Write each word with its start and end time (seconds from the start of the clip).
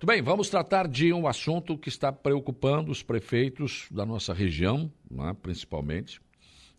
Muito 0.00 0.06
bem, 0.06 0.22
vamos 0.22 0.48
tratar 0.48 0.88
de 0.88 1.12
um 1.12 1.28
assunto 1.28 1.76
que 1.76 1.90
está 1.90 2.10
preocupando 2.10 2.90
os 2.90 3.02
prefeitos 3.02 3.86
da 3.90 4.06
nossa 4.06 4.32
região, 4.32 4.90
né, 5.10 5.36
principalmente. 5.42 6.22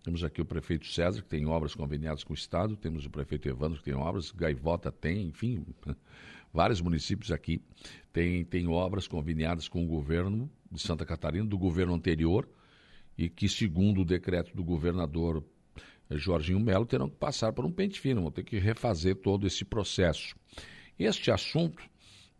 Temos 0.04 0.24
aqui 0.24 0.42
o 0.42 0.46
prefeito 0.46 0.87
César, 0.87 1.21
que 1.21 1.27
tem 1.27 1.45
obras 1.45 1.75
conveniadas 1.75 2.23
com 2.23 2.33
o 2.33 2.35
Estado, 2.35 2.75
temos 2.75 3.05
o 3.05 3.11
prefeito 3.11 3.47
Evandro, 3.47 3.77
que 3.77 3.83
tem 3.83 3.93
obras, 3.93 4.31
Gaivota 4.31 4.92
tem, 4.92 5.27
enfim, 5.27 5.63
vários 6.51 6.81
municípios 6.81 7.31
aqui 7.31 7.61
têm, 8.11 8.43
têm 8.43 8.68
obras 8.68 9.07
conveniadas 9.07 9.67
com 9.67 9.83
o 9.83 9.88
governo 9.88 10.49
de 10.71 10.81
Santa 10.81 11.05
Catarina, 11.05 11.45
do 11.45 11.59
governo 11.59 11.93
anterior, 11.93 12.49
e 13.15 13.29
que, 13.29 13.47
segundo 13.47 14.01
o 14.01 14.05
decreto 14.05 14.51
do 14.55 14.63
governador 14.63 15.43
eh, 16.09 16.17
Jorginho 16.17 16.59
Melo, 16.59 16.88
terão 16.88 17.07
que 17.07 17.17
passar 17.17 17.53
por 17.53 17.65
um 17.65 17.71
pente 17.71 17.99
fino, 17.99 18.23
vão 18.23 18.31
ter 18.31 18.43
que 18.43 18.57
refazer 18.57 19.15
todo 19.17 19.45
esse 19.45 19.63
processo. 19.63 20.35
Este 20.97 21.29
assunto 21.29 21.90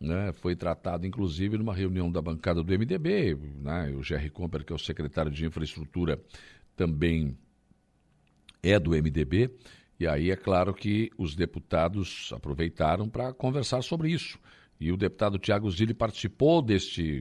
né, 0.02 0.32
foi 0.32 0.56
tratado, 0.56 1.06
inclusive, 1.06 1.56
numa 1.56 1.72
reunião 1.72 2.10
da 2.10 2.20
bancada 2.20 2.62
do 2.62 2.72
MDB, 2.72 3.38
né, 3.60 3.94
o 3.96 4.02
Jerry 4.02 4.28
Comper, 4.28 4.64
que 4.64 4.72
é 4.72 4.76
o 4.76 4.78
secretário 4.78 5.30
de 5.30 5.46
Infraestrutura, 5.46 6.20
também 6.76 7.38
é 8.62 8.78
do 8.78 8.90
MDB, 8.90 9.50
e 9.98 10.06
aí 10.06 10.30
é 10.30 10.36
claro 10.36 10.74
que 10.74 11.10
os 11.16 11.36
deputados 11.36 12.32
aproveitaram 12.34 13.08
para 13.08 13.32
conversar 13.32 13.82
sobre 13.82 14.10
isso. 14.10 14.38
E 14.80 14.90
o 14.90 14.96
deputado 14.96 15.38
Tiago 15.38 15.70
Zilli 15.70 15.94
participou 15.94 16.60
deste, 16.60 17.20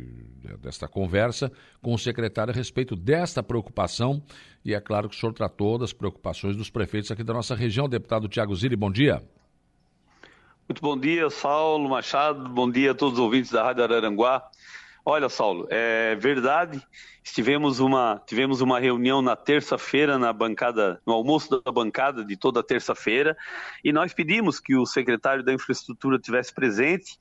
desta 0.59 0.87
conversa 0.87 1.51
com 1.79 1.93
o 1.93 1.97
secretário 1.97 2.51
a 2.51 2.55
respeito 2.55 2.95
desta 2.95 3.43
preocupação. 3.43 4.23
E 4.65 4.73
é 4.73 4.81
claro 4.81 5.07
que 5.07 5.15
o 5.15 5.19
senhor 5.19 5.31
tratou 5.31 5.77
das 5.77 5.93
preocupações 5.93 6.55
dos 6.55 6.71
prefeitos 6.71 7.11
aqui 7.11 7.23
da 7.23 7.33
nossa 7.33 7.53
região. 7.53 7.87
Deputado 7.87 8.27
Tiago 8.27 8.55
Zilli, 8.55 8.75
bom 8.75 8.91
dia. 8.91 9.21
Muito 10.71 10.81
bom 10.81 10.97
dia, 10.97 11.29
Saulo 11.29 11.89
Machado. 11.89 12.47
Bom 12.47 12.71
dia 12.71 12.91
a 12.91 12.95
todos 12.95 13.15
os 13.15 13.19
ouvintes 13.19 13.51
da 13.51 13.61
Rádio 13.61 13.83
Araranguá. 13.83 14.41
Olha, 15.03 15.27
Saulo, 15.27 15.67
é 15.69 16.15
verdade. 16.15 16.81
Tivemos 17.23 17.79
uma, 17.79 18.21
tivemos 18.25 18.61
uma 18.61 18.79
reunião 18.79 19.21
na 19.21 19.35
terça-feira 19.35 20.17
na 20.17 20.33
bancada, 20.33 20.99
no 21.05 21.13
almoço 21.13 21.61
da 21.61 21.71
bancada 21.71 22.25
de 22.25 22.35
toda 22.35 22.63
terça-feira, 22.63 23.37
e 23.83 23.93
nós 23.93 24.11
pedimos 24.11 24.59
que 24.59 24.75
o 24.75 24.87
secretário 24.87 25.43
da 25.43 25.53
Infraestrutura 25.53 26.17
tivesse 26.17 26.53
presente, 26.53 27.17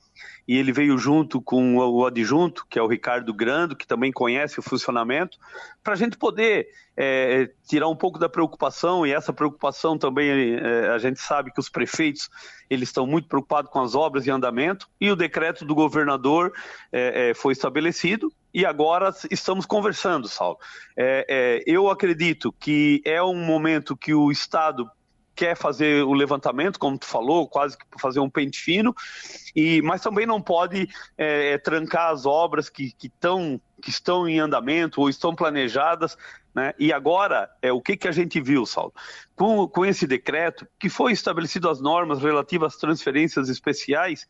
e 0.47 0.57
ele 0.57 0.71
veio 0.71 0.97
junto 0.97 1.39
com 1.39 1.77
o 1.77 2.05
adjunto, 2.05 2.65
que 2.67 2.79
é 2.79 2.81
o 2.81 2.87
Ricardo 2.87 3.31
Grando, 3.31 3.75
que 3.75 3.85
também 3.85 4.11
conhece 4.11 4.59
o 4.59 4.63
funcionamento, 4.63 5.37
para 5.83 5.93
a 5.93 5.97
gente 5.97 6.17
poder 6.17 6.67
é, 6.97 7.51
tirar 7.67 7.87
um 7.87 7.95
pouco 7.95 8.17
da 8.17 8.27
preocupação, 8.27 9.05
e 9.05 9.13
essa 9.13 9.31
preocupação 9.31 9.99
também 9.99 10.55
é, 10.55 10.89
a 10.89 10.97
gente 10.97 11.19
sabe 11.19 11.53
que 11.53 11.59
os 11.59 11.69
prefeitos 11.69 12.27
eles 12.69 12.89
estão 12.89 13.05
muito 13.05 13.27
preocupados 13.27 13.71
com 13.71 13.79
as 13.79 13.93
obras 13.93 14.25
em 14.25 14.31
andamento, 14.31 14.89
e 14.99 15.11
o 15.11 15.15
decreto 15.15 15.63
do 15.63 15.75
governador 15.75 16.51
é, 16.91 17.29
é 17.29 17.33
foi 17.35 17.53
estabelecido, 17.53 18.31
e 18.53 18.65
agora 18.65 19.13
estamos 19.29 19.65
conversando, 19.65 20.27
Saulo. 20.27 20.57
É, 20.97 21.25
é, 21.29 21.63
eu 21.65 21.89
acredito 21.89 22.51
que 22.59 23.01
é 23.05 23.21
um 23.23 23.45
momento 23.45 23.95
que 23.95 24.13
o 24.13 24.31
Estado 24.31 24.89
quer 25.33 25.55
fazer 25.55 26.03
o 26.03 26.13
levantamento, 26.13 26.77
como 26.77 26.97
tu 26.99 27.05
falou, 27.05 27.47
quase 27.47 27.77
que 27.77 27.85
fazer 27.99 28.19
um 28.19 28.29
pente 28.29 28.59
fino, 28.59 28.93
e, 29.55 29.81
mas 29.81 30.01
também 30.01 30.25
não 30.25 30.41
pode 30.41 30.89
é, 31.17 31.53
é 31.53 31.57
trancar 31.57 32.11
as 32.11 32.25
obras 32.25 32.69
que, 32.69 32.91
que, 32.91 33.09
tão, 33.09 33.59
que 33.81 33.89
estão 33.89 34.27
em 34.27 34.39
andamento 34.39 35.01
ou 35.01 35.09
estão 35.09 35.33
planejadas. 35.33 36.17
Né? 36.53 36.73
E 36.77 36.91
agora, 36.91 37.49
é, 37.61 37.71
o 37.71 37.81
que, 37.81 37.95
que 37.95 38.07
a 38.07 38.11
gente 38.11 38.41
viu, 38.41 38.65
Saulo? 38.65 38.93
Com, 39.35 39.67
com 39.67 39.85
esse 39.85 40.05
decreto, 40.05 40.67
que 40.79 40.89
foi 40.89 41.13
estabelecido 41.13 41.69
as 41.69 41.81
normas 41.81 42.21
relativas 42.21 42.73
às 42.73 42.79
transferências 42.79 43.49
especiais, 43.49 44.27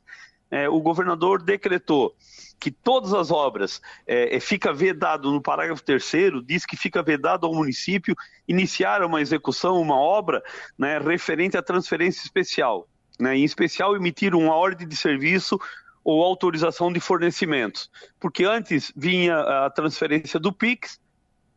é, 0.51 0.69
o 0.69 0.79
governador 0.81 1.41
decretou 1.41 2.13
que 2.59 2.69
todas 2.69 3.11
as 3.13 3.31
obras 3.31 3.81
é, 4.05 4.35
é 4.35 4.39
fica 4.39 4.71
vedado 4.71 5.31
no 5.31 5.41
parágrafo 5.41 5.81
terceiro 5.81 6.43
diz 6.43 6.63
que 6.63 6.77
fica 6.77 7.01
vedado 7.01 7.47
ao 7.47 7.55
município 7.55 8.15
iniciar 8.47 9.03
uma 9.03 9.19
execução, 9.19 9.81
uma 9.81 9.95
obra 9.95 10.43
né, 10.77 10.99
referente 10.99 11.57
à 11.57 11.63
transferência 11.63 12.21
especial, 12.21 12.87
né, 13.19 13.35
em 13.35 13.43
especial 13.43 13.95
emitir 13.95 14.35
uma 14.35 14.53
ordem 14.53 14.87
de 14.87 14.95
serviço 14.95 15.59
ou 16.03 16.23
autorização 16.23 16.93
de 16.93 16.99
fornecimentos, 16.99 17.89
porque 18.19 18.43
antes 18.43 18.91
vinha 18.95 19.39
a 19.39 19.69
transferência 19.69 20.39
do 20.39 20.51
PIX 20.53 20.99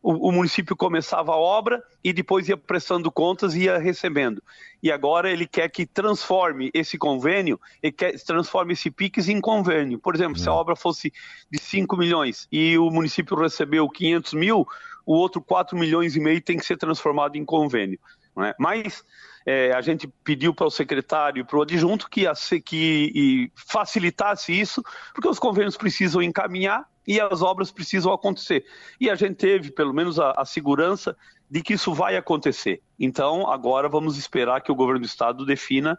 o, 0.05 0.29
o, 0.29 0.31
município 0.31 0.75
começava 0.75 1.31
a 1.31 1.35
obra 1.35 1.83
e 2.03 2.13
depois 2.13 2.47
ia 2.47 2.55
prestando 2.55 3.11
contas 3.11 3.55
e 3.55 3.63
ia 3.63 3.79
recebendo. 3.79 4.41
E 4.83 4.91
agora 4.91 5.31
ele 5.31 5.47
quer 5.47 5.67
que 5.67 5.83
transforme 5.83 6.69
esse 6.75 6.95
convênio, 6.95 7.59
ele 7.81 7.91
quer 7.91 8.19
transforme 8.19 8.73
esse 8.73 8.91
PIX 8.91 9.29
em 9.29 9.41
convênio. 9.41 9.97
Por 9.97 10.13
exemplo, 10.13 10.37
se 10.37 10.47
a 10.47 10.53
hum. 10.53 10.57
obra 10.57 10.75
fosse 10.75 11.11
de 11.49 11.59
5 11.59 11.97
milhões 11.97 12.47
e 12.51 12.77
o 12.77 12.91
município 12.91 13.35
recebeu 13.35 13.89
500 13.89 14.33
mil, 14.33 14.67
o 15.07 15.15
outro 15.15 15.41
4 15.41 15.75
milhões 15.75 16.15
e 16.15 16.19
meio 16.19 16.39
tem 16.39 16.57
que 16.57 16.65
ser 16.65 16.77
transformado 16.77 17.35
em 17.35 17.43
convênio. 17.43 17.99
É? 18.43 18.53
Mas 18.59 19.03
é, 19.43 19.71
a 19.71 19.81
gente 19.81 20.07
pediu 20.23 20.53
para 20.53 20.67
o 20.67 20.71
secretário 20.71 21.41
e 21.41 21.43
para 21.43 21.57
o 21.57 21.63
adjunto 21.63 22.07
que, 22.07 22.25
que 22.63 23.51
facilitasse 23.55 24.53
isso, 24.53 24.83
porque 25.15 25.29
os 25.29 25.39
convênios 25.39 25.75
precisam 25.75 26.21
encaminhar 26.21 26.85
e 27.07 27.19
as 27.19 27.41
obras 27.41 27.71
precisam 27.71 28.11
acontecer. 28.11 28.65
E 28.99 29.09
a 29.09 29.15
gente 29.15 29.35
teve, 29.35 29.71
pelo 29.71 29.93
menos, 29.93 30.19
a, 30.19 30.31
a, 30.31 30.45
segurança 30.45 31.15
de 31.49 31.61
que 31.61 31.73
isso 31.73 31.93
vai 31.93 32.17
acontecer. 32.17 32.81
Então, 32.99 33.49
agora 33.49 33.87
vamos 33.87 34.17
esperar 34.17 34.61
que 34.61 34.71
o 34.71 34.75
governo 34.75 35.01
do 35.01 35.05
estado 35.05 35.45
defina 35.45 35.97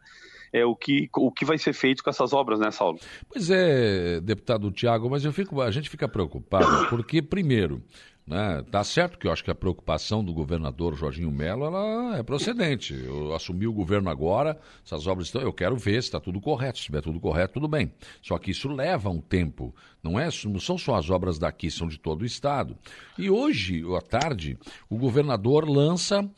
é, 0.53 0.65
o, 0.65 0.75
que, 0.75 1.09
o 1.15 1.31
que 1.31 1.45
vai 1.45 1.59
ser 1.59 1.73
feito 1.73 2.03
com 2.03 2.11
essas 2.11 2.33
obras, 2.33 2.59
né, 2.59 2.71
Saulo? 2.71 2.99
Pois 3.29 3.51
é, 3.51 4.21
deputado 4.21 4.71
Tiago, 4.71 5.09
mas 5.11 5.25
eu 5.25 5.33
fico, 5.33 5.61
a 5.61 5.71
gente 5.71 5.91
fica 5.91 6.09
preocupado 6.09 6.89
porque, 6.89 7.23
primeiro, 7.23 7.83
né? 8.27 8.65
Tá 8.73 8.83
certo 8.83 9.19
que 9.19 9.29
eu 9.29 9.33
acho 9.33 9.45
que 9.45 9.51
a 9.51 9.55
preocupação 9.55 10.25
do 10.25 10.35
governador 10.35 10.97
Jorginho 10.97 11.31
Melo 11.31 11.65
ela 11.65 12.17
é 12.19 12.23
procedente. 12.25 12.93
Eu 12.93 13.33
assumi 13.33 13.69
o 13.69 13.73
governo 13.73 14.11
agora, 14.11 14.59
essas 14.85 15.07
obras 15.07 15.29
estão. 15.29 15.41
Eu 15.41 15.53
quero 15.53 15.77
ver 15.77 16.03
se 16.03 16.09
está 16.09 16.19
tudo 16.19 16.41
correto. 16.41 16.79
Se 16.79 16.83
estiver 16.83 17.03
tudo 17.03 17.21
correto, 17.21 17.55
tudo 17.55 17.69
bem. 17.69 17.93
Só 18.21 18.37
que 18.39 18.51
isso 18.51 18.69
leva 18.69 19.09
um 19.09 19.21
tempo. 19.21 19.73
Não, 20.03 20.19
é, 20.19 20.29
não 20.45 20.61
são 20.61 20.79
só 20.79 20.97
as 20.97 21.11
obras 21.11 21.39
daqui, 21.39 21.71
são 21.71 21.89
de 21.89 21.99
todo 21.99 22.23
o 22.23 22.27
estado. 22.27 22.77
E 23.19 23.29
hoje, 23.29 23.83
à 23.97 24.01
tarde, 24.01 24.59
o 24.89 24.97
governador 24.97 25.69
lança 25.69 26.23
uh, 26.23 26.31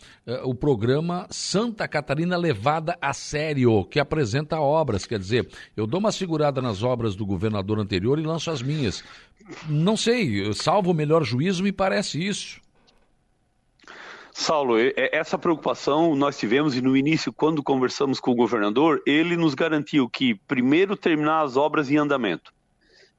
o 0.44 0.54
programa 0.54 1.26
Santa 1.30 1.86
Catarina 1.86 2.36
Levada 2.36 2.96
a 3.00 3.12
Sério, 3.12 3.84
que 3.84 4.00
apresenta 4.00 4.58
obras. 4.60 5.04
Quer 5.06 5.18
dizer, 5.18 5.48
eu 5.76 5.86
dou 5.86 6.00
uma 6.00 6.12
segurada 6.12 6.62
nas 6.62 6.82
obras 6.82 7.14
do 7.14 7.26
governador 7.26 7.78
anterior 7.78 8.18
e 8.18 8.22
lanço 8.22 8.50
as 8.50 8.62
minhas. 8.62 9.04
Não 9.68 9.96
sei, 9.96 10.52
salvo 10.52 10.90
o 10.90 10.94
melhor 10.94 11.24
juízo, 11.24 11.62
me 11.62 11.72
parece 11.72 12.24
isso. 12.24 12.60
Saulo, 14.32 14.76
essa 14.96 15.36
preocupação 15.36 16.14
nós 16.14 16.38
tivemos 16.38 16.76
e 16.76 16.80
no 16.80 16.96
início, 16.96 17.32
quando 17.32 17.60
conversamos 17.60 18.20
com 18.20 18.30
o 18.30 18.36
governador, 18.36 19.02
ele 19.04 19.36
nos 19.36 19.52
garantiu 19.52 20.08
que 20.08 20.36
primeiro 20.46 20.96
terminar 20.96 21.42
as 21.42 21.56
obras 21.56 21.90
em 21.90 21.96
andamento. 21.96 22.52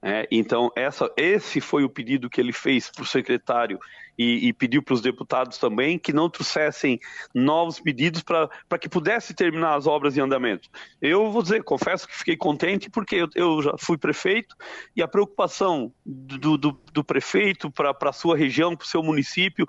É, 0.01 0.25
então, 0.31 0.72
essa, 0.78 1.12
esse 1.17 1.59
foi 1.59 1.84
o 1.84 1.90
pedido 1.90 2.29
que 2.29 2.40
ele 2.40 2.53
fez 2.53 2.90
para 2.90 3.03
o 3.03 3.06
secretário 3.06 3.78
e, 4.19 4.50
e 4.50 4.53
pediu 4.53 4.84
para 4.84 4.94
os 4.94 5.02
deputados 5.02 5.57
também 5.57 5.97
que 5.97 6.12
não 6.12 6.30
trouxessem 6.30 7.00
novos 7.34 7.80
pedidos 7.80 8.22
para 8.22 8.78
que 8.78 8.90
pudesse 8.90 9.34
terminar 9.34 9.75
as 9.75 9.88
obras 9.88 10.18
em 10.18 10.19
andamento. 10.19 10.69
Eu 11.02 11.31
vou 11.31 11.41
dizer, 11.41 11.63
confesso 11.63 12.06
que 12.06 12.18
fiquei 12.18 12.35
contente 12.35 12.90
porque 12.90 13.16
eu, 13.16 13.29
eu 13.34 13.62
já 13.62 13.75
fui 13.79 13.97
prefeito 13.97 14.58
e 14.94 15.02
a 15.02 15.08
preocupação 15.08 15.94
do, 16.06 16.58
do, 16.58 16.78
do 16.91 17.03
prefeito 17.03 17.72
para 17.72 17.96
a 17.97 18.13
sua 18.13 18.35
região, 18.35 18.75
para 18.75 18.84
o 18.84 18.88
seu 18.88 19.02
município, 19.02 19.66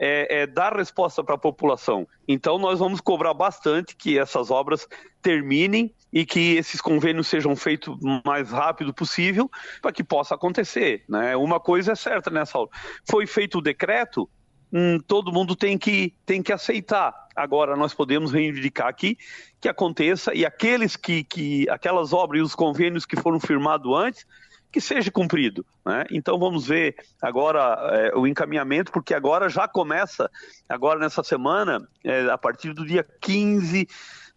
é, 0.00 0.42
é 0.42 0.46
dar 0.46 0.74
resposta 0.74 1.22
para 1.22 1.34
a 1.34 1.38
população. 1.38 2.08
Então, 2.26 2.58
nós 2.58 2.78
vamos 2.78 3.02
cobrar 3.02 3.34
bastante 3.34 3.94
que 3.94 4.18
essas 4.18 4.50
obras 4.50 4.88
terminem 5.20 5.94
e 6.10 6.24
que 6.24 6.56
esses 6.56 6.80
convênios 6.80 7.28
sejam 7.28 7.54
feitos 7.54 7.94
o 8.02 8.22
mais 8.24 8.50
rápido 8.50 8.94
possível 8.94 9.50
para 9.82 9.92
que 9.92 10.02
possa 10.02 10.34
acontecer. 10.34 11.04
Né? 11.06 11.36
Uma 11.36 11.60
coisa 11.60 11.92
é 11.92 11.94
certa, 11.94 12.30
né, 12.30 12.46
Saulo? 12.46 12.70
Foi 13.08 13.26
feito 13.26 13.58
o 13.58 13.62
decreto, 13.62 14.28
hum, 14.72 14.98
todo 15.06 15.32
mundo 15.32 15.54
tem 15.54 15.76
que, 15.76 16.14
tem 16.24 16.42
que 16.42 16.52
aceitar. 16.52 17.14
Agora, 17.36 17.76
nós 17.76 17.92
podemos 17.92 18.32
reivindicar 18.32 18.88
aqui 18.88 19.18
que 19.60 19.68
aconteça 19.68 20.34
e 20.34 20.46
aqueles 20.46 20.96
que, 20.96 21.22
que 21.24 21.68
aquelas 21.68 22.14
obras 22.14 22.40
e 22.40 22.42
os 22.42 22.54
convênios 22.54 23.04
que 23.04 23.20
foram 23.20 23.38
firmados 23.38 23.92
antes 23.94 24.26
que 24.70 24.80
seja 24.80 25.10
cumprido. 25.10 25.64
Né? 25.84 26.04
Então 26.10 26.38
vamos 26.38 26.66
ver 26.66 26.96
agora 27.20 27.78
é, 27.92 28.16
o 28.16 28.26
encaminhamento, 28.26 28.92
porque 28.92 29.14
agora 29.14 29.48
já 29.48 29.66
começa, 29.66 30.30
agora 30.68 30.98
nessa 30.98 31.22
semana, 31.22 31.86
é, 32.04 32.30
a 32.30 32.38
partir 32.38 32.72
do 32.72 32.86
dia 32.86 33.06
15 33.20 33.86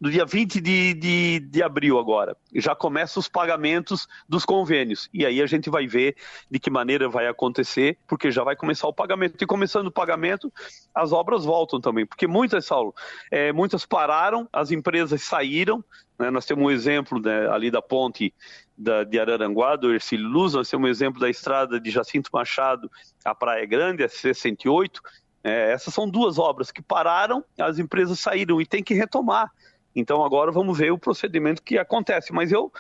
do 0.03 0.11
dia 0.11 0.25
20 0.25 0.59
de, 0.59 0.93
de, 0.95 1.39
de 1.39 1.63
abril 1.63 1.97
agora. 1.97 2.35
Já 2.55 2.75
começam 2.75 3.21
os 3.21 3.29
pagamentos 3.29 4.05
dos 4.27 4.43
convênios. 4.43 5.09
E 5.13 5.25
aí 5.25 5.41
a 5.41 5.45
gente 5.45 5.69
vai 5.69 5.87
ver 5.87 6.17
de 6.51 6.59
que 6.59 6.69
maneira 6.69 7.07
vai 7.07 7.25
acontecer, 7.25 7.97
porque 8.05 8.29
já 8.29 8.43
vai 8.43 8.53
começar 8.53 8.85
o 8.85 8.93
pagamento. 8.93 9.41
E 9.41 9.47
começando 9.47 9.87
o 9.87 9.91
pagamento, 9.91 10.51
as 10.93 11.13
obras 11.13 11.45
voltam 11.45 11.79
também. 11.79 12.05
Porque 12.05 12.27
muitas, 12.27 12.65
Saulo, 12.65 12.93
é, 13.31 13.53
muitas 13.53 13.85
pararam, 13.85 14.45
as 14.51 14.71
empresas 14.71 15.21
saíram, 15.21 15.81
Né? 16.17 16.29
Nós 16.29 16.45
temos 16.45 16.63
um 16.63 16.71
exemplo 16.71 17.19
né, 17.19 17.49
ali 17.49 17.69
da 17.69 17.81
ponte 17.81 18.33
da, 18.77 19.03
de 19.03 19.19
Araranguá, 19.19 19.75
do 19.75 19.93
Ercílio 19.93 20.27
Luz, 20.27 20.53
nós 20.53 20.69
temos 20.69 20.87
um 20.87 20.91
exemplo 20.91 21.19
da 21.19 21.29
estrada 21.29 21.79
de 21.79 21.91
Jacinto 21.91 22.29
Machado 22.33 22.89
à 23.23 23.33
Praia 23.33 23.65
Grande, 23.65 24.03
a 24.03 24.09
C-108. 24.09 24.99
É, 25.43 25.71
essas 25.71 25.93
são 25.93 26.09
duas 26.09 26.39
obras 26.39 26.71
que 26.71 26.81
pararam, 26.81 27.43
as 27.59 27.77
empresas 27.77 28.19
saíram 28.19 28.61
e 28.61 28.65
tem 28.65 28.83
que 28.83 28.93
retomar. 28.93 29.51
Então 29.95 30.23
agora 30.23 30.51
vamos 30.51 30.77
ver 30.77 30.91
o 30.91 30.97
procedimento 30.97 31.61
que 31.61 31.77
acontece. 31.77 32.33
Mas 32.33 32.51
eu 32.51 32.71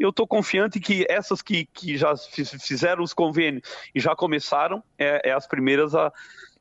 eu 0.00 0.08
estou 0.08 0.26
confiante 0.26 0.80
que 0.80 1.04
essas 1.10 1.42
que, 1.42 1.66
que 1.66 1.98
já 1.98 2.16
fizeram 2.16 3.02
os 3.02 3.12
convênios 3.12 3.68
e 3.94 4.00
já 4.00 4.16
começaram, 4.16 4.82
é, 4.98 5.28
é 5.28 5.32
as 5.32 5.46
primeiras 5.46 5.94
a, 5.94 6.10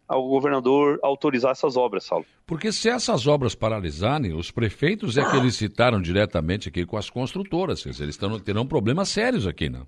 ao 0.09 0.27
governador 0.27 0.99
autorizar 1.03 1.51
essas 1.51 1.77
obras, 1.77 2.03
Saulo. 2.03 2.25
Porque 2.47 2.71
se 2.71 2.89
essas 2.89 3.27
obras 3.27 3.53
paralisarem, 3.53 4.33
os 4.33 4.49
prefeitos 4.49 5.15
é 5.17 5.29
que 5.29 5.37
eles 5.37 5.55
citaram 5.55 6.01
diretamente 6.01 6.67
aqui 6.67 6.83
com 6.83 6.97
as 6.97 7.11
construtoras, 7.11 7.83
quer 7.83 7.91
dizer, 7.91 8.05
eles 8.05 8.17
terão 8.43 8.65
problemas 8.65 9.09
sérios 9.09 9.45
aqui, 9.45 9.69
né? 9.69 9.83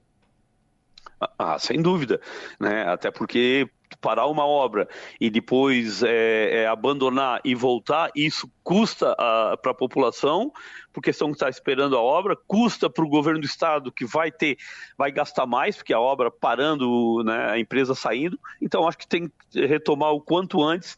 Ah, 1.37 1.57
sem 1.57 1.81
dúvida, 1.81 2.21
né? 2.59 2.83
Até 2.87 3.09
porque 3.09 3.67
parar 3.97 4.27
uma 4.27 4.45
obra 4.45 4.87
e 5.19 5.29
depois 5.29 6.03
é, 6.03 6.63
é, 6.63 6.67
abandonar 6.67 7.41
e 7.43 7.55
voltar, 7.55 8.11
isso 8.15 8.49
custa 8.63 9.15
para 9.61 9.71
a 9.71 9.75
população, 9.75 10.51
porque 10.93 11.09
estão 11.09 11.31
está 11.31 11.49
esperando 11.49 11.97
a 11.97 12.01
obra, 12.01 12.35
custa 12.47 12.89
para 12.89 13.03
o 13.03 13.09
governo 13.09 13.41
do 13.41 13.45
estado 13.45 13.91
que 13.91 14.05
vai 14.05 14.31
ter, 14.31 14.57
vai 14.97 15.11
gastar 15.11 15.45
mais, 15.45 15.77
porque 15.77 15.93
a 15.93 15.99
obra 15.99 16.29
parando, 16.29 17.23
né, 17.23 17.51
a 17.51 17.59
empresa 17.59 17.95
saindo. 17.95 18.39
Então 18.61 18.87
acho 18.87 18.97
que 18.97 19.07
tem 19.07 19.31
que 19.49 19.65
retomar 19.65 20.11
o 20.11 20.21
quanto 20.21 20.63
antes 20.63 20.97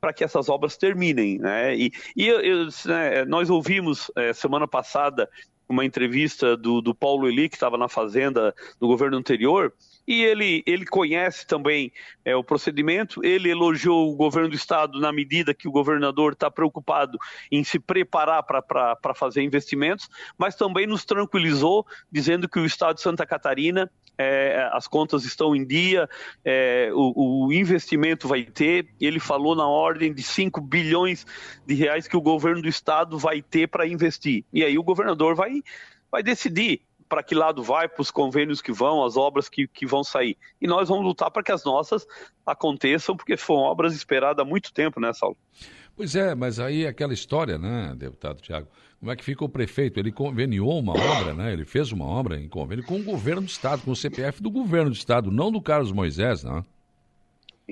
para 0.00 0.12
que 0.12 0.22
essas 0.22 0.48
obras 0.48 0.76
terminem, 0.76 1.38
né? 1.38 1.74
E, 1.74 1.92
e 2.16 2.28
eu, 2.28 2.66
né, 2.86 3.24
nós 3.24 3.50
ouvimos 3.50 4.10
é, 4.16 4.32
semana 4.32 4.68
passada 4.68 5.28
uma 5.72 5.84
entrevista 5.84 6.56
do, 6.56 6.80
do 6.80 6.94
Paulo 6.94 7.28
Eli, 7.28 7.48
que 7.48 7.56
estava 7.56 7.78
na 7.78 7.88
Fazenda 7.88 8.54
no 8.80 8.88
governo 8.88 9.16
anterior, 9.16 9.72
e 10.06 10.24
ele, 10.24 10.62
ele 10.66 10.84
conhece 10.84 11.46
também 11.46 11.92
é, 12.24 12.34
o 12.34 12.42
procedimento. 12.42 13.24
Ele 13.24 13.50
elogiou 13.50 14.10
o 14.10 14.16
governo 14.16 14.48
do 14.48 14.56
estado 14.56 14.98
na 14.98 15.12
medida 15.12 15.54
que 15.54 15.68
o 15.68 15.70
governador 15.70 16.32
está 16.32 16.50
preocupado 16.50 17.16
em 17.52 17.62
se 17.62 17.78
preparar 17.78 18.42
para 18.42 19.14
fazer 19.14 19.42
investimentos, 19.42 20.08
mas 20.36 20.56
também 20.56 20.86
nos 20.86 21.04
tranquilizou, 21.04 21.86
dizendo 22.10 22.48
que 22.48 22.58
o 22.58 22.66
estado 22.66 22.96
de 22.96 23.02
Santa 23.02 23.24
Catarina 23.24 23.88
é, 24.20 24.68
as 24.72 24.86
contas 24.86 25.24
estão 25.24 25.56
em 25.56 25.64
dia, 25.64 26.06
é, 26.44 26.90
o, 26.92 27.46
o, 27.46 27.52
investimento 27.52 28.28
vai 28.28 28.44
ter. 28.44 28.86
Ele 29.00 29.18
falou 29.18 29.56
na 29.56 29.66
ordem 29.66 30.12
de 30.12 30.22
5 30.22 30.60
bilhões 30.60 31.26
de 31.66 31.74
reais 31.74 32.06
que 32.06 32.16
o 32.16 32.20
governo 32.20 32.60
do 32.60 32.68
estado 32.68 33.18
vai 33.18 33.40
ter 33.40 33.66
para 33.66 33.86
investir. 33.86 34.44
E 34.52 34.62
aí 34.62 34.78
o 34.78 34.82
governador 34.82 35.34
vai, 35.34 35.59
vai 36.10 36.22
decidir 36.22 36.82
para 37.08 37.24
que 37.24 37.34
lado 37.34 37.62
vai, 37.62 37.88
para 37.88 38.00
os 38.00 38.10
convênios 38.10 38.62
que 38.62 38.70
vão, 38.70 39.04
as 39.04 39.16
obras 39.16 39.48
que, 39.48 39.66
que 39.66 39.84
vão 39.84 40.04
sair. 40.04 40.36
E 40.60 40.66
nós 40.68 40.88
vamos 40.88 41.04
lutar 41.04 41.28
para 41.30 41.42
que 41.42 41.50
as 41.50 41.64
nossas 41.64 42.06
aconteçam, 42.46 43.16
porque 43.16 43.36
foram 43.36 43.62
obras 43.62 43.94
esperadas 43.94 44.44
há 44.44 44.48
muito 44.48 44.72
tempo, 44.72 45.00
né, 45.00 45.12
Saulo? 45.12 45.36
Pois 45.96 46.14
é, 46.14 46.36
mas 46.36 46.60
aí 46.60 46.86
aquela 46.86 47.12
história, 47.12 47.58
né, 47.58 47.92
deputado 47.96 48.40
Tiago? 48.40 48.68
Como 49.00 49.10
é 49.10 49.16
que 49.16 49.24
fica 49.24 49.44
o 49.44 49.48
prefeito? 49.48 49.98
Ele 49.98 50.12
conveniou 50.12 50.78
uma 50.78 50.92
obra, 50.92 51.34
né? 51.34 51.52
Ele 51.52 51.64
fez 51.64 51.90
uma 51.90 52.04
obra 52.04 52.38
em 52.38 52.48
convênio 52.48 52.84
com 52.84 53.00
o 53.00 53.02
governo 53.02 53.40
do 53.40 53.48
Estado, 53.48 53.82
com 53.82 53.90
o 53.90 53.96
CPF 53.96 54.42
do 54.42 54.50
governo 54.50 54.90
do 54.90 54.96
Estado, 54.96 55.30
não 55.30 55.50
do 55.50 55.60
Carlos 55.60 55.90
Moisés, 55.90 56.44
né? 56.44 56.62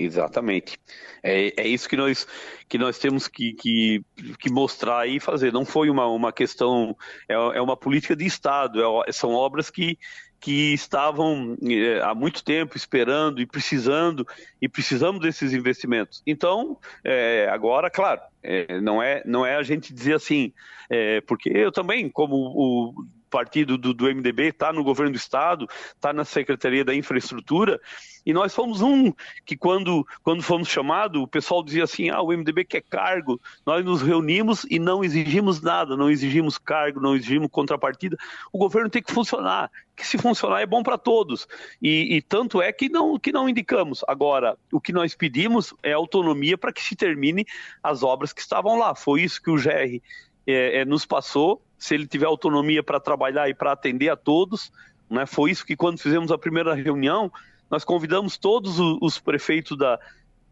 Exatamente. 0.01 0.79
É, 1.25 1.53
é 1.61 1.67
isso 1.67 1.89
que 1.89 1.97
nós, 1.97 2.25
que 2.69 2.79
nós 2.79 3.01
temos 3.01 3.27
que, 3.27 3.53
que, 3.55 4.05
que 4.39 4.49
mostrar 4.49 5.09
e 5.09 5.19
fazer. 5.19 5.53
Não 5.53 5.65
foi 5.65 5.91
uma, 5.91 6.07
uma 6.07 6.33
questão, 6.33 6.97
é, 7.29 7.35
é 7.35 7.61
uma 7.61 7.77
política 7.77 8.15
de 8.15 8.25
Estado, 8.25 8.81
é, 8.81 9.11
são 9.11 9.33
obras 9.33 9.71
que, 9.71 9.99
que 10.39 10.73
estavam 10.73 11.57
é, 11.69 12.01
há 12.01 12.15
muito 12.15 12.45
tempo 12.45 12.77
esperando 12.77 13.41
e 13.41 13.47
precisando, 13.47 14.25
e 14.63 14.69
precisamos 14.69 15.21
desses 15.21 15.53
investimentos. 15.53 16.23
Então, 16.25 16.79
é, 17.03 17.49
agora, 17.51 17.91
claro, 17.91 18.21
é, 18.41 18.81
não, 18.81 19.03
é, 19.03 19.21
não 19.27 19.45
é 19.45 19.57
a 19.57 19.65
gente 19.65 19.93
dizer 19.93 20.15
assim, 20.15 20.53
é, 20.89 21.21
porque 21.23 21.49
eu 21.49 21.73
também, 21.73 22.09
como 22.09 22.37
o 22.37 22.95
partido 23.29 23.79
do, 23.79 23.95
do 23.95 24.05
MDB 24.05 24.49
está 24.49 24.73
no 24.73 24.83
governo 24.83 25.13
do 25.13 25.17
estado, 25.17 25.67
está 25.95 26.13
na 26.13 26.25
Secretaria 26.25 26.85
da 26.85 26.95
Infraestrutura, 26.95 27.81
e 28.29 28.33
nós 28.33 28.55
fomos 28.55 28.83
um 28.83 29.11
que 29.47 29.57
quando, 29.57 30.07
quando 30.23 30.43
fomos 30.43 30.69
chamados, 30.69 31.23
o 31.23 31.27
pessoal 31.27 31.63
dizia 31.63 31.85
assim, 31.85 32.11
ah, 32.11 32.21
o 32.21 32.29
MDB 32.29 32.65
quer 32.65 32.83
cargo, 32.83 33.41
nós 33.65 33.85
nos 33.85 34.03
reunimos 34.03 34.67
e 34.71 34.79
não 34.79 35.03
exigimos 35.03 35.63
nada, 35.63 35.97
não 35.97 36.11
exigimos 36.11 36.59
cargo, 36.59 37.01
não 37.01 37.17
exigimos 37.17 37.49
contrapartida, 37.51 38.19
o 38.53 38.59
governo 38.59 38.91
tem 38.91 39.03
que 39.03 39.13
funcionar, 39.13 39.71
que 39.97 40.07
se 40.07 40.19
funcionar 40.19 40.61
é 40.61 40.67
bom 40.67 40.83
para 40.83 40.99
todos, 40.99 41.49
e, 41.81 42.17
e, 42.17 42.23
tanto 42.23 42.61
é 42.61 42.71
que 42.71 42.89
não, 42.89 43.19
que 43.19 43.33
não 43.33 43.49
indicamos. 43.49 44.05
Agora, 44.07 44.59
o 44.71 44.81
que 44.81 44.93
nós 44.93 45.15
pedimos 45.15 45.73
é 45.83 45.93
autonomia 45.93 46.59
para 46.59 46.73
que 46.73 46.83
se 46.83 46.95
termine 46.95 47.47
as 47.83 48.03
obras 48.03 48.33
que 48.33 48.41
estavam 48.41 48.79
lá, 48.79 48.95
foi 48.95 49.23
isso 49.23 49.41
que 49.43 49.51
o 49.51 49.57
GR 49.57 50.01
é, 50.51 50.79
é, 50.79 50.85
nos 50.87 51.05
passou, 51.05 51.63
se 51.77 51.95
ele 51.95 52.07
tiver 52.07 52.25
autonomia 52.25 52.83
para 52.83 52.99
trabalhar 52.99 53.51
e 53.51 53.55
para 53.55 53.73
atender 53.73 54.09
a 54.09 54.17
todos. 54.17 54.73
Né? 55.11 55.27
Foi 55.27 55.51
isso 55.51 55.65
que, 55.65 55.77
quando 55.77 55.99
fizemos 55.99 56.33
a 56.33 56.39
primeira 56.39 56.75
reunião, 56.75 57.31
nós 57.71 57.85
convidamos 57.85 58.39
todos 58.39 58.79
os, 58.79 58.99
os 59.03 59.19
prefeitos 59.19 59.77
da, 59.77 60.01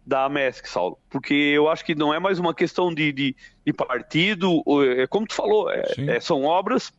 da 0.07 0.27
AMESC, 0.27 0.69
Saulo, 0.69 0.99
porque 1.09 1.33
eu 1.33 1.69
acho 1.71 1.83
que 1.83 1.95
não 1.95 2.13
é 2.13 2.19
mais 2.19 2.39
uma 2.39 2.55
questão 2.55 2.93
de, 2.93 3.11
de, 3.11 3.37
de 3.65 3.73
partido, 3.73 4.63
é 4.99 5.07
como 5.07 5.27
tu 5.27 5.35
falou, 5.35 5.71
é, 5.71 5.83
é, 6.09 6.21
são 6.21 6.45
obras 6.45 6.93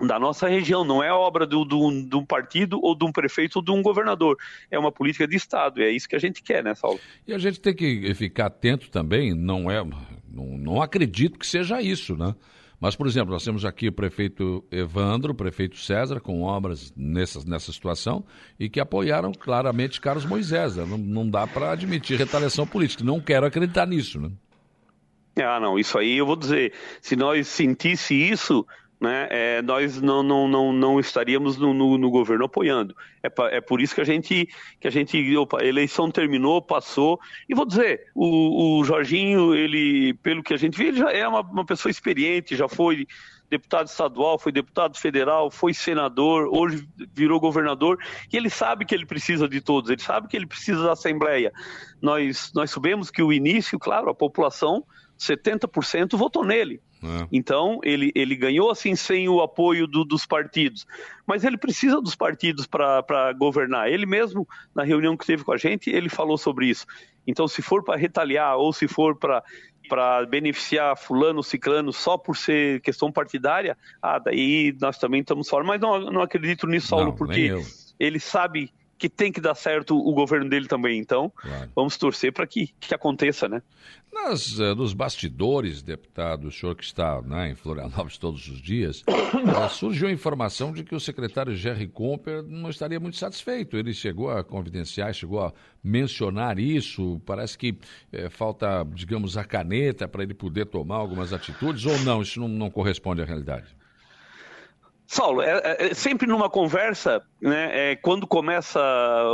da 0.00 0.18
nossa 0.18 0.48
região, 0.48 0.84
não 0.84 1.02
é 1.02 1.12
obra 1.12 1.46
do, 1.46 1.64
do, 1.64 1.90
de 2.02 2.16
um 2.16 2.24
partido 2.24 2.80
ou 2.80 2.96
de 2.96 3.04
um 3.04 3.12
prefeito 3.12 3.56
ou 3.56 3.62
de 3.62 3.72
um 3.72 3.82
governador, 3.82 4.38
é 4.70 4.78
uma 4.78 4.92
política 4.92 5.26
de 5.26 5.36
Estado, 5.36 5.80
e 5.80 5.84
é 5.84 5.90
isso 5.90 6.08
que 6.08 6.16
a 6.16 6.20
gente 6.20 6.42
quer, 6.42 6.62
né, 6.62 6.74
Saulo? 6.76 7.00
E 7.26 7.34
a 7.34 7.38
gente 7.38 7.60
tem 7.60 7.74
que 7.74 8.14
ficar 8.14 8.46
atento 8.46 8.88
também, 8.90 9.34
não 9.34 9.70
é, 9.70 9.84
não, 10.34 10.58
não 10.58 10.82
acredito 10.82 11.38
que 11.38 11.46
seja 11.46 11.80
isso, 11.80 12.16
né? 12.16 12.34
Mas, 12.80 12.94
por 12.94 13.06
exemplo, 13.06 13.32
nós 13.32 13.44
temos 13.44 13.64
aqui 13.64 13.88
o 13.88 13.92
prefeito 13.92 14.62
Evandro, 14.70 15.32
o 15.32 15.34
prefeito 15.34 15.78
César, 15.78 16.20
com 16.20 16.42
obras 16.42 16.92
nessa, 16.94 17.42
nessa 17.48 17.72
situação 17.72 18.24
e 18.60 18.68
que 18.68 18.78
apoiaram 18.78 19.32
claramente 19.32 20.00
Carlos 20.00 20.26
Moisés. 20.26 20.76
Né? 20.76 20.84
Não, 20.84 20.98
não 20.98 21.30
dá 21.30 21.46
para 21.46 21.70
admitir 21.70 22.18
retaliação 22.18 22.66
política. 22.66 23.02
Não 23.02 23.20
quero 23.20 23.46
acreditar 23.46 23.86
nisso. 23.86 24.20
Né? 24.20 24.30
Ah, 25.36 25.58
não, 25.58 25.78
isso 25.78 25.96
aí 25.96 26.18
eu 26.18 26.26
vou 26.26 26.36
dizer. 26.36 26.74
Se 27.00 27.16
nós 27.16 27.48
sentisse 27.48 28.14
isso, 28.14 28.66
né, 29.04 29.28
é, 29.30 29.62
nós 29.62 30.00
não, 30.00 30.22
não, 30.22 30.48
não, 30.48 30.72
não 30.72 30.98
estaríamos 30.98 31.58
no, 31.58 31.74
no, 31.74 31.98
no 31.98 32.10
governo 32.10 32.46
apoiando. 32.46 32.96
É, 33.22 33.56
é, 33.56 33.60
por 33.60 33.80
isso 33.80 33.94
que 33.94 34.00
a 34.00 34.04
gente, 34.04 34.48
que 34.80 34.88
a 34.88 34.90
gente, 34.90 35.36
opa, 35.36 35.62
eleição 35.62 36.10
terminou, 36.10 36.62
passou, 36.62 37.20
e 37.48 37.54
vou 37.54 37.66
dizer, 37.66 38.06
o, 38.14 38.78
o 38.80 38.84
Jorginho, 38.84 39.54
ele, 39.54 40.14
pelo 40.14 40.42
que 40.42 40.54
a 40.54 40.56
gente 40.56 40.76
vê, 40.76 40.88
ele 40.88 40.98
já 40.98 41.12
é 41.12 41.28
uma, 41.28 41.40
uma 41.40 41.66
pessoa 41.66 41.90
experiente, 41.90 42.56
já 42.56 42.66
foi 42.66 43.06
deputado 43.50 43.86
estadual, 43.86 44.38
foi 44.38 44.50
deputado 44.50 44.98
federal, 44.98 45.50
foi 45.50 45.74
senador, 45.74 46.48
hoje 46.50 46.88
virou 47.12 47.38
governador, 47.38 47.98
e 48.32 48.36
ele 48.36 48.48
sabe 48.48 48.84
que 48.84 48.94
ele 48.94 49.04
precisa 49.04 49.46
de 49.46 49.60
todos, 49.60 49.90
ele 49.90 50.00
sabe 50.00 50.28
que 50.28 50.36
ele 50.36 50.46
precisa 50.46 50.82
da 50.82 50.92
Assembleia. 50.92 51.52
Nós, 52.00 52.50
nós 52.54 52.70
sabemos 52.70 53.10
que 53.10 53.22
o 53.22 53.32
início, 53.32 53.78
claro, 53.78 54.08
a 54.08 54.14
população, 54.14 54.82
70% 55.18 56.16
votou 56.16 56.44
nele. 56.44 56.80
É. 57.04 57.28
Então, 57.32 57.80
ele, 57.82 58.10
ele 58.14 58.34
ganhou 58.34 58.70
assim 58.70 58.94
sem 58.96 59.28
o 59.28 59.40
apoio 59.40 59.86
do, 59.86 60.04
dos 60.04 60.24
partidos. 60.26 60.86
Mas 61.26 61.44
ele 61.44 61.56
precisa 61.56 62.00
dos 62.00 62.14
partidos 62.14 62.66
para 62.66 63.32
governar. 63.38 63.90
Ele 63.90 64.06
mesmo, 64.06 64.48
na 64.74 64.82
reunião 64.82 65.16
que 65.16 65.26
teve 65.26 65.44
com 65.44 65.52
a 65.52 65.56
gente, 65.56 65.90
ele 65.90 66.08
falou 66.08 66.38
sobre 66.38 66.66
isso. 66.66 66.86
Então, 67.26 67.48
se 67.48 67.62
for 67.62 67.82
para 67.82 67.96
retaliar 67.96 68.56
ou 68.56 68.72
se 68.72 68.88
for 68.88 69.16
para 69.16 69.42
para 69.86 70.24
beneficiar 70.24 70.96
fulano, 70.96 71.42
ciclano 71.42 71.92
só 71.92 72.16
por 72.16 72.38
ser 72.38 72.80
questão 72.80 73.12
partidária, 73.12 73.76
ah, 74.00 74.18
daí 74.18 74.74
nós 74.80 74.96
também 74.96 75.20
estamos 75.20 75.46
fora. 75.46 75.62
Mas 75.62 75.78
não, 75.78 76.10
não 76.10 76.22
acredito 76.22 76.66
nisso, 76.66 76.88
Saulo, 76.88 77.06
não, 77.06 77.12
porque 77.12 77.52
ele 78.00 78.18
sabe 78.18 78.72
que 78.98 79.08
tem 79.08 79.32
que 79.32 79.40
dar 79.40 79.54
certo 79.54 79.96
o 79.96 80.12
governo 80.12 80.48
dele 80.48 80.66
também. 80.66 80.98
Então, 80.98 81.32
claro. 81.36 81.70
vamos 81.74 81.96
torcer 81.96 82.32
para 82.32 82.46
que, 82.46 82.68
que 82.80 82.94
aconteça, 82.94 83.48
né? 83.48 83.62
Nas, 84.12 84.58
uh, 84.60 84.76
nos 84.76 84.94
bastidores, 84.94 85.82
deputado, 85.82 86.46
o 86.46 86.52
senhor 86.52 86.76
que 86.76 86.84
está 86.84 87.20
né, 87.22 87.50
em 87.50 87.54
Florianópolis 87.56 88.16
todos 88.16 88.46
os 88.48 88.62
dias, 88.62 89.02
uh, 89.02 89.68
surgiu 89.74 90.06
a 90.06 90.12
informação 90.12 90.72
de 90.72 90.84
que 90.84 90.94
o 90.94 91.00
secretário 91.00 91.56
Jerry 91.56 91.88
Comper 91.88 92.42
não 92.44 92.70
estaria 92.70 93.00
muito 93.00 93.16
satisfeito. 93.16 93.76
Ele 93.76 93.92
chegou 93.92 94.30
a 94.30 94.44
confidenciar, 94.44 95.12
chegou 95.12 95.42
a 95.42 95.52
mencionar 95.82 96.60
isso. 96.60 97.20
Parece 97.26 97.58
que 97.58 97.70
uh, 97.70 98.30
falta, 98.30 98.86
digamos, 98.94 99.36
a 99.36 99.44
caneta 99.44 100.06
para 100.06 100.22
ele 100.22 100.34
poder 100.34 100.66
tomar 100.66 100.96
algumas 100.96 101.32
atitudes, 101.32 101.84
ou 101.84 101.98
não? 102.00 102.22
Isso 102.22 102.38
não, 102.38 102.48
não 102.48 102.70
corresponde 102.70 103.20
à 103.20 103.24
realidade? 103.24 103.66
Saulo, 105.06 105.42
é, 105.42 105.60
é, 105.62 105.86
é, 105.90 105.94
sempre 105.94 106.26
numa 106.26 106.48
conversa, 106.48 107.22
né, 107.40 107.92
é, 107.92 107.96
quando 107.96 108.26
começa 108.26 108.80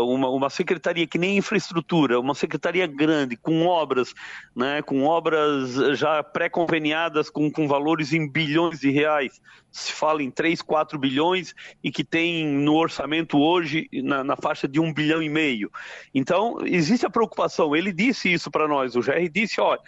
uma, 0.05 0.29
uma, 0.29 0.51
secretaria 0.51 1.07
que 1.07 1.17
nem 1.17 1.37
infraestrutura, 1.37 2.19
uma 2.19 2.35
secretaria 2.35 2.89
grande, 2.89 3.37
com 3.37 3.67
obras, 3.67 4.13
né, 4.55 4.83
com 4.83 5.05
obras 5.05 5.75
já 5.97 6.25
pré-conveniadas 6.25 7.31
com, 7.31 7.51
com 7.51 7.69
valores 7.69 8.13
em 8.13 8.29
bilhões 8.29 8.81
de 8.81 8.91
reais, 8.91 9.41
se 9.71 9.93
fala 9.93 10.25
em 10.25 10.31
3, 10.31 10.61
4 10.61 10.99
bilhões 10.99 11.55
e 11.85 11.93
que 11.93 12.03
tem 12.03 12.45
no 12.47 12.75
orçamento 12.75 13.39
hoje 13.39 13.89
na, 13.93 14.25
na 14.25 14.37
faixa 14.37 14.67
de 14.67 14.81
um 14.81 14.93
bilhão 14.93 15.23
e 15.23 15.29
meio. 15.29 15.71
Então, 16.13 16.59
existe 16.67 17.07
a 17.07 17.11
preocupação, 17.11 17.77
ele 17.77 17.93
disse 17.93 18.33
isso 18.33 18.51
para 18.51 18.67
nós, 18.67 18.97
o 18.97 19.01
GR 19.01 19.29
disse, 19.33 19.61
olha, 19.61 19.81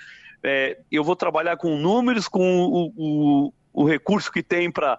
é, 0.45 0.79
eu 0.91 1.03
vou 1.03 1.17
trabalhar 1.17 1.57
com 1.57 1.77
números, 1.77 2.29
com 2.29 2.67
o, 2.67 2.93
o, 2.97 3.53
o 3.73 3.85
recurso 3.85 4.31
que 4.31 4.43
tem 4.43 4.71
para 4.71 4.99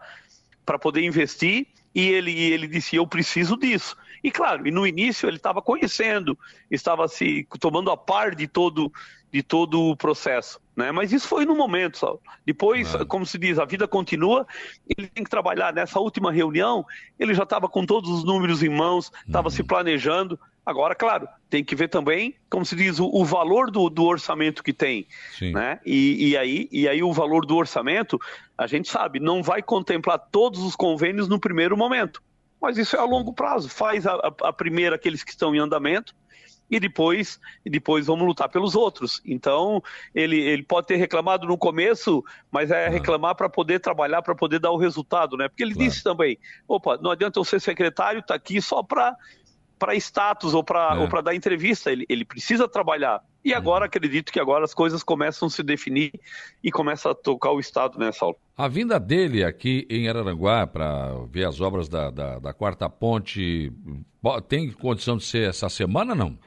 para 0.65 0.79
poder 0.79 1.03
investir 1.03 1.67
e 1.93 2.07
ele, 2.07 2.31
ele 2.31 2.67
disse: 2.67 2.95
Eu 2.95 3.05
preciso 3.05 3.57
disso. 3.57 3.95
E 4.23 4.31
claro, 4.31 4.65
e 4.67 4.71
no 4.71 4.87
início 4.87 5.27
ele 5.27 5.37
estava 5.37 5.61
conhecendo, 5.61 6.37
estava 6.71 7.07
se 7.07 7.45
tomando 7.59 7.91
a 7.91 7.97
par 7.97 8.33
de 8.33 8.47
todo, 8.47 8.91
de 9.31 9.43
todo 9.43 9.81
o 9.81 9.97
processo. 9.97 10.61
Né? 10.75 10.91
Mas 10.91 11.11
isso 11.11 11.27
foi 11.27 11.45
no 11.45 11.55
momento, 11.55 11.97
só. 11.97 12.17
Depois, 12.45 12.95
é. 12.95 13.03
como 13.03 13.25
se 13.25 13.37
diz, 13.37 13.59
a 13.59 13.65
vida 13.65 13.87
continua, 13.87 14.47
ele 14.97 15.07
tem 15.07 15.23
que 15.23 15.29
trabalhar. 15.29 15.73
Nessa 15.73 15.99
última 15.99 16.31
reunião, 16.31 16.85
ele 17.19 17.33
já 17.33 17.43
estava 17.43 17.67
com 17.67 17.85
todos 17.85 18.09
os 18.09 18.23
números 18.23 18.63
em 18.63 18.69
mãos, 18.69 19.11
estava 19.27 19.49
uhum. 19.49 19.53
se 19.53 19.63
planejando. 19.63 20.39
Agora, 20.65 20.95
claro, 20.95 21.27
tem 21.49 21.63
que 21.63 21.75
ver 21.75 21.89
também, 21.89 22.35
como 22.49 22.65
se 22.65 22.75
diz, 22.75 22.97
o, 22.99 23.05
o 23.05 23.25
valor 23.25 23.69
do, 23.69 23.89
do, 23.89 24.03
orçamento 24.05 24.63
que 24.63 24.71
tem. 24.71 25.05
Né? 25.51 25.79
E, 25.85 26.29
e, 26.29 26.37
aí, 26.37 26.69
e 26.71 26.87
aí 26.87 27.03
o 27.03 27.11
valor 27.11 27.45
do 27.45 27.55
orçamento, 27.57 28.17
a 28.57 28.65
gente 28.65 28.89
sabe, 28.89 29.19
não 29.19 29.43
vai 29.43 29.61
contemplar 29.61 30.17
todos 30.31 30.61
os 30.61 30.75
convênios 30.75 31.27
no 31.27 31.39
primeiro 31.39 31.75
momento. 31.75 32.23
Mas 32.61 32.77
isso 32.77 32.95
é 32.95 32.99
a 32.99 33.03
longo 33.03 33.33
prazo. 33.33 33.67
Faz 33.67 34.07
a, 34.07 34.13
a, 34.13 34.33
a 34.43 34.53
primeira 34.53 34.95
aqueles 34.95 35.21
que 35.21 35.31
estão 35.31 35.53
em 35.53 35.59
andamento, 35.59 36.15
e 36.69 36.79
depois, 36.79 37.39
e 37.65 37.69
depois 37.69 38.07
vamos 38.07 38.25
lutar 38.25 38.49
pelos 38.49 38.75
outros. 38.75 39.21
Então, 39.25 39.83
ele, 40.13 40.39
ele 40.39 40.63
pode 40.63 40.87
ter 40.87 40.95
reclamado 40.95 41.45
no 41.45 41.57
começo, 41.57 42.23
mas 42.51 42.71
é 42.71 42.87
reclamar 42.87 43.35
para 43.35 43.49
poder 43.49 43.79
trabalhar, 43.79 44.21
para 44.21 44.33
poder 44.33 44.59
dar 44.59 44.71
o 44.71 44.77
resultado, 44.77 45.37
né? 45.37 45.47
Porque 45.47 45.61
ele 45.61 45.73
claro. 45.73 45.89
disse 45.89 46.03
também: 46.03 46.39
opa, 46.67 46.97
não 46.97 47.11
adianta 47.11 47.39
eu 47.39 47.43
ser 47.43 47.59
secretário, 47.59 48.19
está 48.19 48.33
aqui 48.33 48.61
só 48.61 48.81
para 48.81 49.15
para 49.83 49.95
status 49.95 50.53
ou 50.53 50.63
para 50.63 50.95
é. 50.97 51.21
dar 51.21 51.35
entrevista, 51.35 51.91
ele, 51.91 52.05
ele 52.07 52.23
precisa 52.23 52.69
trabalhar. 52.69 53.21
E 53.43 53.51
uhum. 53.51 53.57
agora 53.57 53.85
acredito 53.85 54.31
que 54.31 54.39
agora 54.39 54.63
as 54.63 54.73
coisas 54.73 55.03
começam 55.03 55.49
a 55.49 55.51
se 55.51 55.61
definir 55.61 56.13
e 56.63 56.71
começa 56.71 57.11
a 57.11 57.13
tocar 57.13 57.51
o 57.51 57.59
Estado, 57.59 57.99
né, 57.99 58.09
Saulo? 58.13 58.37
A 58.55 58.69
vinda 58.69 58.97
dele 58.97 59.43
aqui 59.43 59.85
em 59.89 60.07
Araranguá 60.07 60.65
para 60.65 61.11
ver 61.29 61.45
as 61.45 61.59
obras 61.59 61.89
da, 61.89 62.09
da, 62.09 62.39
da, 62.39 62.53
quarta 62.53 62.89
ponte 62.89 63.73
tem 64.47 64.71
condição 64.71 65.17
de 65.17 65.25
ser 65.25 65.49
essa 65.49 65.67
semana 65.67 66.15
não? 66.15 66.39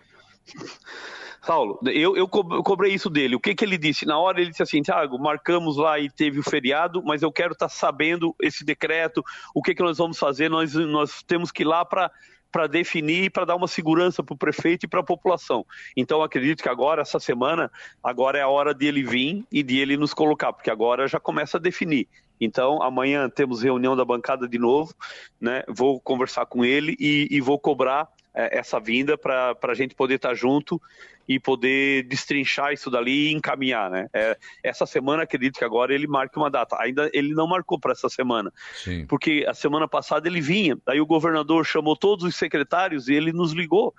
Saulo, 1.43 1.79
eu, 1.85 2.17
eu 2.17 2.27
cobrei 2.27 2.95
isso 2.95 3.11
dele. 3.11 3.37
O 3.37 3.41
que, 3.41 3.55
que 3.55 3.67
ele 3.67 3.77
disse? 3.77 4.07
Na 4.07 4.19
hora 4.19 4.41
ele 4.41 4.51
disse 4.51 4.63
assim, 4.63 4.81
Thiago, 4.81 5.19
marcamos 5.19 5.77
lá 5.77 5.99
e 6.01 6.09
teve 6.09 6.41
o 6.41 6.43
feriado, 6.43 7.03
mas 7.05 7.23
eu 7.23 7.31
quero 7.31 7.53
estar 7.53 7.69
tá 7.69 7.73
sabendo 7.73 8.35
esse 8.41 8.65
decreto, 8.65 9.23
o 9.55 9.63
que, 9.63 9.75
que 9.75 9.83
nós 9.83 9.99
vamos 9.99 10.19
fazer, 10.19 10.49
nós, 10.49 10.75
nós 10.75 11.23
temos 11.23 11.53
que 11.53 11.63
ir 11.63 11.67
lá 11.67 11.85
para 11.85 12.11
para 12.57 12.67
definir 12.67 13.25
e 13.25 13.31
para 13.31 13.45
dar 13.45 13.55
uma 13.55 13.69
segurança 13.69 14.23
para 14.23 14.33
o 14.33 14.39
prefeito 14.39 14.85
e 14.85 14.89
para 14.89 15.01
a 15.01 15.03
população. 15.03 15.63
Então 15.95 16.23
acredito 16.23 16.63
que 16.63 16.71
agora, 16.71 17.03
essa 17.03 17.21
semana, 17.21 17.71
agora 18.03 18.39
é 18.39 18.41
a 18.41 18.49
hora 18.49 18.73
de 18.73 18.87
ele 18.87 19.03
vir 19.03 19.45
e 19.53 19.63
de 19.63 19.79
ele 19.79 19.95
nos 19.95 20.15
colocar, 20.15 20.55
porque 20.55 20.71
agora 20.71 21.07
já 21.07 21.21
começa 21.21 21.59
a 21.59 21.61
definir. 21.61 22.09
Então, 22.41 22.83
amanhã 22.83 23.29
temos 23.29 23.63
reunião 23.63 23.95
da 23.95 24.07
bancada 24.07 24.49
de 24.49 24.59
novo, 24.59 24.95
né? 25.39 25.65
Vou 25.69 26.01
conversar 26.01 26.47
com 26.47 26.65
ele 26.65 26.97
e, 26.99 27.29
e 27.31 27.43
vou 27.43 27.59
cobrar 27.59 28.09
essa 28.37 28.79
vinda 28.79 29.17
para 29.17 29.57
a 29.63 29.75
gente 29.75 29.95
poder 29.95 30.17
estar 30.17 30.31
tá 30.31 30.35
junto 30.35 30.81
e 31.29 31.41
poder 31.41 32.05
destrinchar 32.05 32.73
isso 32.73 32.91
dali 32.91 33.29
e 33.29 33.33
encaminhar, 33.33 33.91
né? 33.91 34.09
É, 34.13 34.39
essa 34.63 34.87
semana, 34.87 35.25
acredito 35.25 35.59
que 35.59 35.65
agora 35.65 35.93
ele 35.93 36.07
marque 36.07 36.39
uma 36.39 36.51
data. 36.51 36.77
Ainda 36.81 37.11
ele 37.13 37.35
não 37.35 37.49
marcou 37.49 37.81
para 37.81 37.93
essa 37.93 38.09
semana, 38.09 38.53
Sim. 38.75 39.07
porque 39.07 39.45
a 39.49 39.55
semana 39.55 39.89
passada 39.89 40.29
ele 40.29 40.41
vinha. 40.41 40.79
Aí 40.87 41.01
o 41.01 41.07
governador 41.07 41.65
chamou 41.65 41.97
todos 41.97 42.25
os 42.25 42.37
secretários 42.37 43.09
e 43.09 43.15
ele 43.15 43.33
nos 43.33 43.53
ligou. 43.53 43.93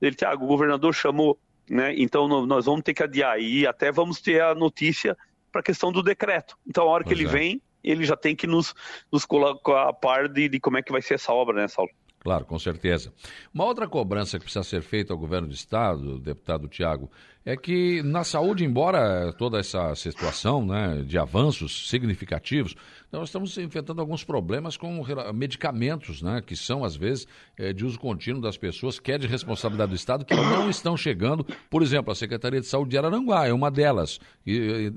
Ele, 0.00 0.16
Tiago, 0.16 0.44
o 0.44 0.48
governador 0.48 0.94
chamou, 0.94 1.38
né? 1.68 1.94
Então 1.96 2.26
nós 2.46 2.64
vamos 2.64 2.82
ter 2.82 2.94
que 2.94 3.02
adiar 3.02 3.38
e 3.38 3.66
até 3.66 3.92
vamos 3.92 4.20
ter 4.20 4.40
a 4.40 4.54
notícia 4.54 5.16
para 5.52 5.60
a 5.60 5.64
questão 5.64 5.92
do 5.92 6.02
decreto. 6.02 6.56
Então 6.66 6.84
a 6.84 6.86
hora 6.86 7.04
pois 7.04 7.14
que 7.14 7.22
ele 7.22 7.28
é. 7.28 7.32
vem, 7.32 7.62
ele 7.84 8.04
já 8.04 8.16
tem 8.16 8.34
que 8.34 8.46
nos, 8.46 8.74
nos 9.12 9.26
colocar 9.26 9.88
a 9.88 9.92
par 9.92 10.28
de, 10.28 10.48
de 10.48 10.58
como 10.58 10.78
é 10.78 10.82
que 10.82 10.92
vai 10.92 11.02
ser 11.02 11.14
essa 11.14 11.32
obra, 11.32 11.60
né, 11.60 11.68
Saulo? 11.68 11.90
Claro, 12.22 12.44
com 12.44 12.58
certeza. 12.58 13.10
Uma 13.52 13.64
outra 13.64 13.88
cobrança 13.88 14.38
que 14.38 14.44
precisa 14.44 14.62
ser 14.62 14.82
feita 14.82 15.10
ao 15.10 15.18
governo 15.18 15.48
do 15.48 15.54
Estado, 15.54 16.20
deputado 16.20 16.68
Tiago, 16.68 17.10
é 17.46 17.56
que 17.56 18.02
na 18.02 18.22
saúde, 18.24 18.62
embora 18.62 19.32
toda 19.32 19.58
essa 19.58 19.94
situação 19.94 20.66
né, 20.66 21.02
de 21.02 21.16
avanços 21.16 21.88
significativos, 21.88 22.76
nós 23.10 23.30
estamos 23.30 23.56
enfrentando 23.56 24.02
alguns 24.02 24.22
problemas 24.22 24.76
com 24.76 25.02
medicamentos, 25.32 26.20
né, 26.20 26.42
que 26.44 26.54
são, 26.54 26.84
às 26.84 26.94
vezes, 26.94 27.26
é, 27.56 27.72
de 27.72 27.86
uso 27.86 27.98
contínuo 27.98 28.42
das 28.42 28.58
pessoas, 28.58 29.00
que 29.00 29.12
é 29.12 29.16
de 29.16 29.26
responsabilidade 29.26 29.92
do 29.92 29.96
Estado, 29.96 30.22
que 30.22 30.34
não 30.34 30.68
estão 30.68 30.98
chegando. 30.98 31.42
Por 31.70 31.82
exemplo, 31.82 32.12
a 32.12 32.14
Secretaria 32.14 32.60
de 32.60 32.66
Saúde 32.66 32.90
de 32.90 32.98
Araranguá 32.98 33.46
é 33.46 33.52
uma 33.54 33.70
delas, 33.70 34.20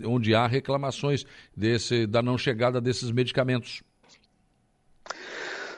onde 0.06 0.36
há 0.36 0.46
reclamações 0.46 1.26
desse, 1.56 2.06
da 2.06 2.22
não 2.22 2.38
chegada 2.38 2.82
desses 2.82 3.12
medicamentos. 3.12 3.82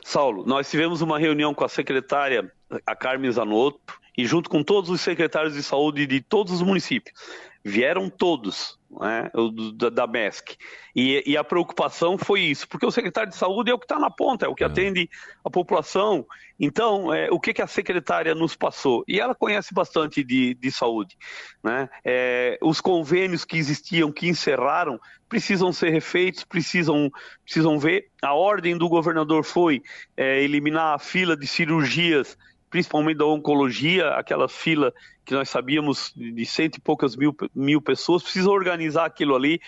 Saulo, 0.07 0.45
nós 0.45 0.69
tivemos 0.69 1.01
uma 1.01 1.17
reunião 1.17 1.51
com 1.51 1.63
a 1.63 1.67
secretária, 1.67 2.51
a 2.85 2.95
Carmen 2.95 3.31
Zanotto, 3.31 4.00
e 4.15 4.24
junto 4.24 4.51
com 4.51 4.62
todos 4.62 4.91
os 4.91 5.01
secretários 5.01 5.55
de 5.55 5.63
saúde 5.63 6.05
de 6.05 6.21
todos 6.21 6.53
os 6.53 6.62
municípios. 6.62 7.19
Vieram 7.63 8.07
todos, 8.07 8.77
né, 8.99 9.29
da, 9.75 9.89
da 9.89 10.07
MESC. 10.07 10.57
E, 10.95 11.23
e, 11.25 11.37
a 11.37 11.43
preocupação 11.43 12.17
foi 12.17 12.41
isso, 12.41 12.67
porque 12.67 12.85
o 12.85 12.91
secretário 12.91 13.29
de 13.29 13.35
saúde 13.35 13.69
é 13.69 13.73
o 13.73 13.79
que 13.79 13.85
está 13.85 13.99
na 13.99 14.09
ponta, 14.09 14.45
é 14.45 14.49
o 14.49 14.55
que 14.55 14.63
é. 14.63 14.67
atende 14.67 15.09
a 15.43 15.49
população. 15.49 16.25
Então, 16.59 17.13
é, 17.13 17.29
o 17.29 17.39
que, 17.39 17.53
que 17.53 17.61
a 17.61 17.67
secretária 17.67 18.33
nos 18.33 18.55
passou? 18.55 19.03
E 19.07 19.19
ela 19.19 19.35
conhece 19.35 19.73
bastante 19.73 20.23
de, 20.23 20.53
de 20.53 20.71
saúde. 20.71 21.17
Né? 21.63 21.89
É, 22.03 22.57
os 22.61 22.79
convênios 22.79 23.43
que 23.43 23.57
existiam, 23.57 24.11
que 24.11 24.27
encerraram, 24.27 24.99
precisam 25.27 25.73
ser 25.73 25.89
refeitos, 25.89 26.43
precisam, 26.43 27.11
precisam 27.43 27.77
ver. 27.77 28.07
A 28.21 28.33
ordem 28.33 28.77
do 28.77 28.87
governador 28.87 29.43
foi 29.43 29.81
é, 30.15 30.41
eliminar 30.41 30.95
a 30.95 30.99
fila 30.99 31.35
de 31.35 31.45
cirurgias, 31.45 32.37
principalmente 32.75 33.20
da 33.20 33.25
oncologia, 33.25 34.10
aquela 34.10 34.50
fila 34.50 34.94
que 35.24 35.34
nós 35.34 35.48
sabíamos 35.48 36.12
de 36.13 36.46
cento 36.46 36.75
e 36.75 36.82
poucas 36.82 37.15
mil, 37.15 37.34
mil 37.55 37.82
pessoas, 37.82 38.22
precisa 38.22 38.50
organizar 38.50 39.05
aquilo 39.05 39.34
ali. 39.34 39.62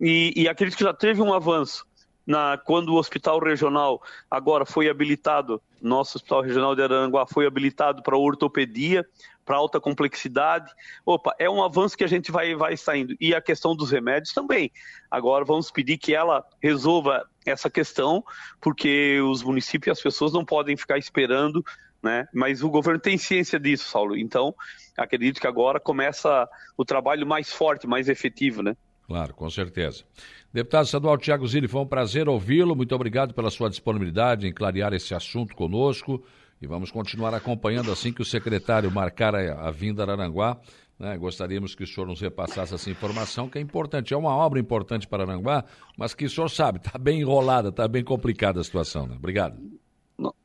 E, 0.00 0.32
e 0.34 0.48
acredito 0.48 0.78
que 0.78 0.82
já 0.82 0.94
teve 0.94 1.20
um 1.20 1.34
avanço. 1.34 1.84
Na, 2.26 2.56
quando 2.56 2.88
o 2.88 2.94
hospital 2.94 3.38
regional 3.38 4.02
agora 4.30 4.64
foi 4.64 4.88
habilitado, 4.88 5.60
nosso 5.82 6.16
hospital 6.16 6.40
regional 6.40 6.74
de 6.74 6.80
Aranguá 6.80 7.26
foi 7.26 7.46
habilitado 7.46 8.02
para 8.02 8.16
ortopedia, 8.16 9.04
para 9.44 9.58
alta 9.58 9.78
complexidade. 9.78 10.72
Opa, 11.04 11.34
é 11.38 11.50
um 11.50 11.62
avanço 11.62 11.98
que 11.98 12.04
a 12.04 12.08
gente 12.08 12.32
vai, 12.32 12.54
vai 12.54 12.78
saindo. 12.78 13.14
E 13.20 13.34
a 13.34 13.42
questão 13.42 13.76
dos 13.76 13.90
remédios 13.90 14.32
também. 14.32 14.72
Agora 15.10 15.44
vamos 15.44 15.70
pedir 15.70 15.98
que 15.98 16.14
ela 16.14 16.42
resolva 16.62 17.28
essa 17.44 17.68
questão, 17.68 18.24
porque 18.58 19.20
os 19.20 19.42
municípios 19.42 19.88
e 19.88 19.90
as 19.90 20.00
pessoas 20.00 20.32
não 20.32 20.46
podem 20.46 20.78
ficar 20.78 20.96
esperando, 20.96 21.62
né? 22.04 22.28
Mas 22.32 22.62
o 22.62 22.68
governo 22.68 23.00
tem 23.00 23.16
ciência 23.16 23.58
disso, 23.58 23.88
Saulo. 23.88 24.16
Então, 24.16 24.54
acredito 24.96 25.40
que 25.40 25.46
agora 25.46 25.80
começa 25.80 26.46
o 26.76 26.84
trabalho 26.84 27.26
mais 27.26 27.52
forte, 27.52 27.86
mais 27.86 28.08
efetivo, 28.08 28.62
né? 28.62 28.76
Claro, 29.06 29.34
com 29.34 29.50
certeza. 29.50 30.04
Deputado 30.52 30.84
estadual 30.84 31.18
Tiago 31.18 31.46
Zilli, 31.46 31.66
foi 31.66 31.80
um 31.80 31.86
prazer 31.86 32.28
ouvi-lo. 32.28 32.76
Muito 32.76 32.94
obrigado 32.94 33.34
pela 33.34 33.50
sua 33.50 33.68
disponibilidade 33.68 34.46
em 34.46 34.52
clarear 34.52 34.92
esse 34.92 35.14
assunto 35.14 35.56
conosco. 35.56 36.22
E 36.62 36.66
vamos 36.66 36.90
continuar 36.90 37.34
acompanhando 37.34 37.90
assim 37.90 38.12
que 38.12 38.22
o 38.22 38.24
secretário 38.24 38.90
marcar 38.90 39.34
a, 39.34 39.68
a 39.68 39.70
vinda 39.70 40.04
a 40.04 40.12
Aranguá. 40.12 40.58
Né? 40.98 41.16
Gostaríamos 41.18 41.74
que 41.74 41.82
o 41.82 41.86
senhor 41.86 42.06
nos 42.06 42.20
repassasse 42.20 42.74
essa 42.74 42.90
informação, 42.90 43.48
que 43.48 43.58
é 43.58 43.60
importante. 43.60 44.14
É 44.14 44.16
uma 44.16 44.34
obra 44.34 44.60
importante 44.60 45.08
para 45.08 45.24
Aranguá, 45.24 45.64
mas 45.98 46.14
que 46.14 46.24
o 46.24 46.30
senhor 46.30 46.48
sabe, 46.48 46.78
está 46.78 46.98
bem 46.98 47.20
enrolada, 47.20 47.70
está 47.70 47.88
bem 47.88 48.04
complicada 48.04 48.60
a 48.60 48.64
situação. 48.64 49.06
Né? 49.06 49.16
Obrigado. 49.16 49.58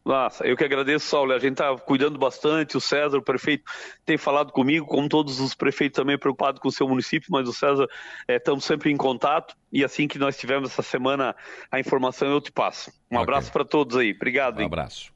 Nossa, 0.03 0.45
eu 0.45 0.57
que 0.57 0.63
agradeço, 0.63 1.05
Saulo. 1.05 1.31
A 1.31 1.39
gente 1.39 1.51
está 1.51 1.75
cuidando 1.77 2.17
bastante. 2.17 2.75
O 2.75 2.81
César, 2.81 3.17
o 3.17 3.21
prefeito, 3.21 3.63
tem 4.03 4.17
falado 4.17 4.51
comigo, 4.51 4.87
como 4.87 5.07
todos 5.07 5.39
os 5.39 5.53
prefeitos 5.53 5.97
também 5.97 6.17
preocupados 6.17 6.59
com 6.59 6.67
o 6.67 6.71
seu 6.71 6.87
município, 6.87 7.29
mas 7.31 7.47
o 7.47 7.53
César, 7.53 7.87
estamos 8.27 8.63
é, 8.63 8.67
sempre 8.67 8.91
em 8.91 8.97
contato. 8.97 9.55
E 9.71 9.83
assim 9.83 10.07
que 10.07 10.17
nós 10.17 10.37
tivermos 10.37 10.71
essa 10.71 10.81
semana 10.81 11.35
a 11.71 11.79
informação, 11.79 12.27
eu 12.27 12.41
te 12.41 12.51
passo. 12.51 12.89
Um 13.11 13.15
okay. 13.15 13.23
abraço 13.23 13.51
para 13.51 13.63
todos 13.63 13.95
aí. 13.97 14.11
Obrigado. 14.11 14.57
Um 14.57 14.61
hein? 14.61 14.65
abraço. 14.65 15.13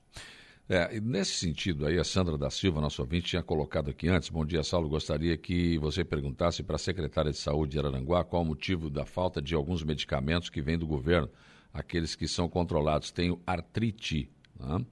É, 0.70 1.00
nesse 1.02 1.34
sentido 1.34 1.88
aí, 1.88 2.00
a 2.00 2.04
Sandra 2.04 2.38
da 2.38 2.50
Silva, 2.50 2.80
nosso 2.80 3.02
ouvinte, 3.02 3.30
tinha 3.30 3.44
colocado 3.44 3.90
aqui 3.90 4.08
antes. 4.08 4.30
Bom 4.30 4.46
dia, 4.46 4.64
Saulo. 4.64 4.88
Gostaria 4.88 5.36
que 5.36 5.78
você 5.80 6.06
perguntasse 6.06 6.62
para 6.62 6.76
a 6.76 6.80
secretária 6.80 7.32
de 7.32 7.38
Saúde 7.38 7.74
de 7.74 7.80
Araranguá 7.80 8.24
qual 8.24 8.44
o 8.44 8.46
motivo 8.46 8.90
da 8.90 9.06
falta 9.06 9.42
de 9.42 9.56
alguns 9.56 9.84
medicamentos 9.84 10.50
que 10.50 10.62
vêm 10.62 10.78
do 10.78 10.86
governo 10.86 11.30
aqueles 11.74 12.16
que 12.16 12.28
são 12.28 12.48
controlados. 12.48 13.12
Tenho 13.12 13.42
artrite, 13.46 14.30
né? 14.60 14.86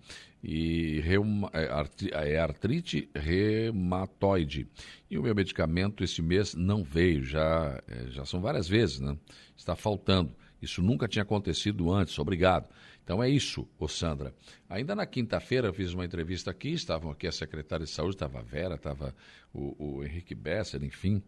e 0.44 1.00
reuma, 1.02 1.50
é, 1.54 2.34
é 2.34 2.40
artrite 2.40 3.10
reumatoide. 3.14 4.68
E 5.10 5.18
o 5.18 5.24
meu 5.24 5.36
medicamento 5.36 6.04
esse 6.04 6.22
mês 6.22 6.56
não 6.56 6.84
veio, 6.84 7.24
já, 7.24 7.82
é, 7.88 8.08
já 8.10 8.26
são 8.26 8.42
várias 8.42 8.68
vezes, 8.68 9.00
né? 9.00 9.16
Está 9.56 9.76
faltando. 9.76 10.36
Isso 10.62 10.82
nunca 10.82 11.08
tinha 11.08 11.24
acontecido 11.24 11.92
antes, 11.92 12.18
obrigado. 12.18 12.70
Então 13.04 13.22
é 13.22 13.30
isso, 13.30 13.68
ô 13.80 13.88
Sandra. 13.88 14.34
Ainda 14.70 14.96
na 14.96 15.06
quinta-feira 15.06 15.68
eu 15.68 15.74
fiz 15.74 15.94
uma 15.94 16.06
entrevista 16.06 16.52
aqui, 16.52 16.70
estavam 16.70 17.12
aqui 17.12 17.28
a 17.28 17.32
secretária 17.32 17.86
de 17.86 17.92
saúde, 17.92 18.16
estava 18.16 18.40
a 18.40 18.44
Vera, 18.44 18.76
estava 18.76 19.16
o, 19.54 19.98
o 19.98 20.04
Henrique 20.04 20.36
Besser, 20.36 20.84
enfim, 20.84 21.22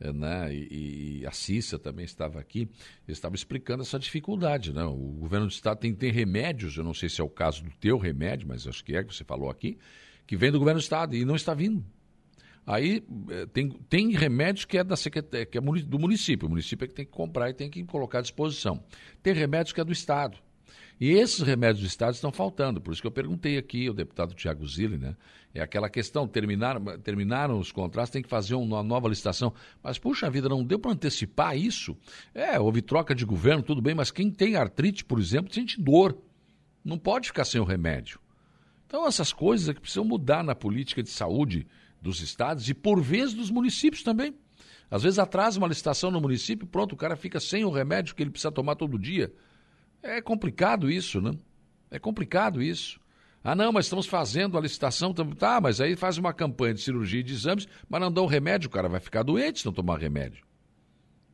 né? 0.00 0.54
E, 0.54 1.20
e, 1.20 1.26
a 1.26 1.30
Cissa 1.30 1.78
também 1.78 2.04
estava 2.04 2.38
aqui, 2.38 2.68
eles 3.06 3.18
estavam 3.18 3.34
explicando 3.34 3.82
essa 3.82 3.98
dificuldade, 3.98 4.72
né? 4.72 4.84
O 4.84 4.94
governo 4.94 5.46
do 5.46 5.52
estado 5.52 5.78
tem, 5.78 5.94
tem 5.94 6.10
remédios, 6.10 6.76
eu 6.76 6.84
não 6.84 6.94
sei 6.94 7.08
se 7.08 7.20
é 7.20 7.24
o 7.24 7.28
caso 7.28 7.64
do 7.64 7.70
teu 7.80 7.98
remédio, 7.98 8.46
mas 8.48 8.66
acho 8.66 8.84
que 8.84 8.96
é 8.96 9.02
que 9.02 9.14
você 9.14 9.24
falou 9.24 9.50
aqui, 9.50 9.78
que 10.26 10.36
vem 10.36 10.50
do 10.50 10.58
governo 10.58 10.80
do 10.80 10.82
estado 10.82 11.14
e 11.14 11.24
não 11.24 11.36
está 11.36 11.54
vindo. 11.54 11.84
Aí 12.66 13.04
eh, 13.30 13.46
tem, 13.46 13.68
tem 13.88 14.10
remédios 14.10 14.64
que 14.64 14.76
é, 14.76 14.82
da 14.82 14.96
que 14.96 15.56
é 15.56 15.60
do 15.60 15.98
município. 16.00 16.48
O 16.48 16.50
município 16.50 16.84
é 16.84 16.88
que 16.88 16.94
tem 16.94 17.04
que 17.04 17.12
comprar 17.12 17.48
e 17.48 17.54
tem 17.54 17.70
que 17.70 17.84
colocar 17.84 18.18
à 18.18 18.22
disposição. 18.22 18.82
Tem 19.22 19.32
remédios 19.32 19.72
que 19.72 19.80
é 19.80 19.84
do 19.84 19.92
Estado. 19.92 20.36
E 20.98 21.10
esses 21.12 21.40
remédios 21.40 21.80
do 21.80 21.86
Estado 21.86 22.14
estão 22.14 22.32
faltando. 22.32 22.80
Por 22.80 22.92
isso 22.92 23.02
que 23.02 23.06
eu 23.06 23.12
perguntei 23.12 23.58
aqui 23.58 23.86
ao 23.86 23.94
deputado 23.94 24.34
Tiago 24.34 24.66
Zilli, 24.66 24.96
né? 24.96 25.14
É 25.52 25.60
aquela 25.60 25.88
questão, 25.88 26.26
terminaram, 26.26 26.98
terminaram 26.98 27.58
os 27.58 27.70
contratos, 27.70 28.10
tem 28.10 28.22
que 28.22 28.28
fazer 28.28 28.54
uma 28.54 28.82
nova 28.82 29.08
licitação. 29.08 29.52
Mas, 29.82 29.98
puxa 29.98 30.30
vida, 30.30 30.48
não 30.48 30.64
deu 30.64 30.78
para 30.78 30.92
antecipar 30.92 31.56
isso? 31.56 31.96
É, 32.34 32.58
houve 32.58 32.82
troca 32.82 33.14
de 33.14 33.24
governo, 33.24 33.62
tudo 33.62 33.80
bem, 33.80 33.94
mas 33.94 34.10
quem 34.10 34.30
tem 34.30 34.56
artrite, 34.56 35.04
por 35.04 35.18
exemplo, 35.18 35.52
sente 35.52 35.80
dor. 35.80 36.18
Não 36.84 36.98
pode 36.98 37.28
ficar 37.28 37.44
sem 37.44 37.60
o 37.60 37.64
remédio. 37.64 38.20
Então, 38.86 39.06
essas 39.06 39.32
coisas 39.32 39.68
é 39.68 39.74
que 39.74 39.80
precisam 39.80 40.04
mudar 40.04 40.44
na 40.44 40.54
política 40.54 41.02
de 41.02 41.10
saúde 41.10 41.66
dos 42.00 42.20
estados 42.20 42.68
e, 42.68 42.74
por 42.74 43.02
vezes, 43.02 43.34
dos 43.34 43.50
municípios 43.50 44.02
também. 44.02 44.34
Às 44.90 45.02
vezes 45.02 45.18
atrasa 45.18 45.58
uma 45.58 45.66
licitação 45.66 46.10
no 46.10 46.20
município, 46.20 46.66
pronto, 46.66 46.92
o 46.92 46.96
cara 46.96 47.16
fica 47.16 47.40
sem 47.40 47.64
o 47.64 47.70
remédio 47.70 48.14
que 48.14 48.22
ele 48.22 48.30
precisa 48.30 48.52
tomar 48.52 48.76
todo 48.76 48.98
dia. 48.98 49.32
É 50.06 50.20
complicado 50.20 50.90
isso, 50.90 51.20
né? 51.20 51.32
É 51.90 51.98
complicado 51.98 52.62
isso. 52.62 53.00
Ah, 53.42 53.54
não, 53.54 53.72
mas 53.72 53.86
estamos 53.86 54.06
fazendo 54.06 54.58
a 54.58 54.60
licitação. 54.60 55.12
Tá, 55.12 55.60
mas 55.60 55.80
aí 55.80 55.94
faz 55.94 56.18
uma 56.18 56.32
campanha 56.32 56.74
de 56.74 56.80
cirurgia 56.80 57.20
e 57.20 57.22
de 57.22 57.32
exames, 57.32 57.68
mas 57.88 58.00
não 58.00 58.10
dá 58.10 58.20
o 58.20 58.26
remédio, 58.26 58.68
o 58.68 58.70
cara 58.70 58.88
vai 58.88 59.00
ficar 59.00 59.22
doente 59.22 59.60
se 59.60 59.66
não 59.66 59.72
tomar 59.72 59.98
remédio. 59.98 60.44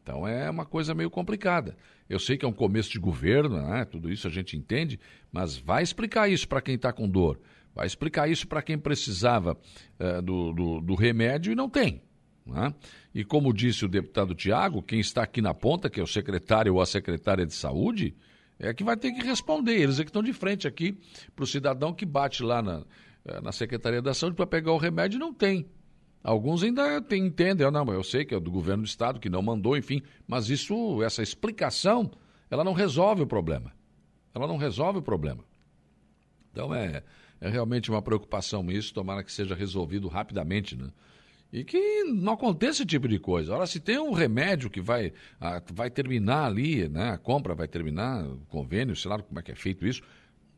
Então 0.02 0.26
é 0.26 0.50
uma 0.50 0.66
coisa 0.66 0.94
meio 0.94 1.10
complicada. 1.10 1.76
Eu 2.08 2.18
sei 2.18 2.36
que 2.36 2.44
é 2.44 2.48
um 2.48 2.52
começo 2.52 2.90
de 2.90 2.98
governo, 2.98 3.62
né? 3.62 3.84
tudo 3.84 4.12
isso 4.12 4.26
a 4.26 4.30
gente 4.30 4.56
entende, 4.56 4.98
mas 5.32 5.56
vai 5.56 5.82
explicar 5.82 6.28
isso 6.28 6.46
para 6.46 6.60
quem 6.60 6.74
está 6.74 6.92
com 6.92 7.08
dor. 7.08 7.40
Vai 7.74 7.86
explicar 7.86 8.28
isso 8.28 8.46
para 8.46 8.60
quem 8.60 8.78
precisava 8.78 9.56
uh, 9.98 10.20
do, 10.20 10.52
do, 10.52 10.80
do, 10.80 10.94
remédio 10.94 11.52
e 11.52 11.54
não 11.54 11.70
tem. 11.70 12.02
Né? 12.44 12.74
E 13.14 13.24
como 13.24 13.54
disse 13.54 13.84
o 13.84 13.88
deputado 13.88 14.34
Tiago, 14.34 14.82
quem 14.82 15.00
está 15.00 15.22
aqui 15.22 15.40
na 15.40 15.54
ponta, 15.54 15.88
que 15.88 15.98
é 15.98 16.02
o 16.02 16.06
secretário 16.06 16.74
ou 16.74 16.82
a 16.82 16.86
secretária 16.86 17.46
de 17.46 17.54
saúde, 17.54 18.14
é 18.62 18.72
que 18.72 18.84
vai 18.84 18.96
ter 18.96 19.12
que 19.12 19.22
responder. 19.22 19.74
Eles 19.74 19.98
é 19.98 20.04
que 20.04 20.08
estão 20.08 20.22
de 20.22 20.32
frente 20.32 20.68
aqui 20.68 20.96
para 21.34 21.42
o 21.42 21.46
cidadão 21.46 21.92
que 21.92 22.06
bate 22.06 22.42
lá 22.42 22.62
na, 22.62 22.84
eh, 23.24 23.40
na 23.40 23.50
Secretaria 23.50 24.00
da 24.00 24.14
Saúde 24.14 24.36
para 24.36 24.46
pegar 24.46 24.72
o 24.72 24.78
remédio 24.78 25.16
e 25.16 25.20
não 25.20 25.34
tem. 25.34 25.66
Alguns 26.22 26.62
ainda 26.62 27.02
tem, 27.02 27.26
entendem, 27.26 27.68
não, 27.68 27.92
eu 27.92 28.04
sei 28.04 28.24
que 28.24 28.32
é 28.32 28.38
do 28.38 28.50
governo 28.50 28.84
do 28.84 28.86
estado 28.86 29.18
que 29.18 29.28
não 29.28 29.42
mandou, 29.42 29.76
enfim, 29.76 30.00
mas 30.26 30.48
isso, 30.48 31.02
essa 31.02 31.20
explicação, 31.20 32.08
ela 32.48 32.62
não 32.62 32.72
resolve 32.72 33.22
o 33.22 33.26
problema. 33.26 33.72
Ela 34.32 34.46
não 34.46 34.56
resolve 34.56 35.00
o 35.00 35.02
problema. 35.02 35.44
Então 36.52 36.72
é, 36.72 37.02
é 37.40 37.48
realmente 37.48 37.90
uma 37.90 38.00
preocupação 38.00 38.70
isso, 38.70 38.94
tomara 38.94 39.24
que 39.24 39.32
seja 39.32 39.56
resolvido 39.56 40.06
rapidamente, 40.06 40.76
né? 40.76 40.90
E 41.52 41.64
que 41.64 42.04
não 42.04 42.32
aconteça 42.32 42.78
esse 42.82 42.86
tipo 42.86 43.06
de 43.06 43.18
coisa. 43.18 43.54
Ora, 43.54 43.66
se 43.66 43.78
tem 43.78 43.98
um 43.98 44.12
remédio 44.12 44.70
que 44.70 44.80
vai, 44.80 45.12
ah, 45.38 45.62
vai 45.72 45.90
terminar 45.90 46.46
ali, 46.46 46.88
né? 46.88 47.10
A 47.10 47.18
compra 47.18 47.54
vai 47.54 47.68
terminar, 47.68 48.24
o 48.24 48.38
convênio, 48.48 48.96
sei 48.96 49.10
lá 49.10 49.20
como 49.20 49.38
é 49.38 49.42
que 49.42 49.52
é 49.52 49.54
feito 49.54 49.86
isso. 49.86 50.00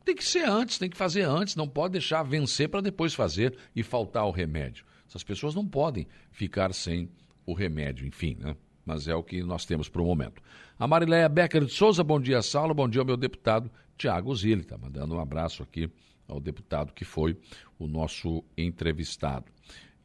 Tem 0.05 0.15
que 0.15 0.23
ser 0.23 0.47
antes, 0.47 0.77
tem 0.77 0.89
que 0.89 0.95
fazer 0.95 1.23
antes, 1.23 1.55
não 1.55 1.67
pode 1.67 1.93
deixar 1.93 2.23
vencer 2.23 2.69
para 2.69 2.79
depois 2.79 3.13
fazer 3.13 3.57
e 3.75 3.83
faltar 3.83 4.25
o 4.25 4.31
remédio. 4.31 4.85
Essas 5.07 5.23
pessoas 5.23 5.53
não 5.53 5.67
podem 5.67 6.07
ficar 6.31 6.73
sem 6.73 7.09
o 7.45 7.53
remédio, 7.53 8.07
enfim, 8.07 8.37
né? 8.39 8.55
Mas 8.85 9.07
é 9.07 9.15
o 9.15 9.23
que 9.23 9.43
nós 9.43 9.65
temos 9.65 9.89
para 9.89 10.01
o 10.01 10.05
momento. 10.05 10.41
A 10.79 10.87
Marileia 10.87 11.27
Becker 11.27 11.65
de 11.65 11.73
Souza, 11.73 12.03
bom 12.03 12.21
dia, 12.21 12.41
Saulo, 12.41 12.73
bom 12.73 12.87
dia 12.87 13.01
ao 13.01 13.05
meu 13.05 13.17
deputado 13.17 13.69
Tiago 13.97 14.35
Zilli, 14.35 14.61
está 14.61 14.77
mandando 14.77 15.15
um 15.15 15.19
abraço 15.19 15.63
aqui 15.63 15.89
ao 16.27 16.39
deputado 16.39 16.93
que 16.93 17.05
foi 17.05 17.37
o 17.79 17.87
nosso 17.87 18.43
entrevistado. 18.57 19.45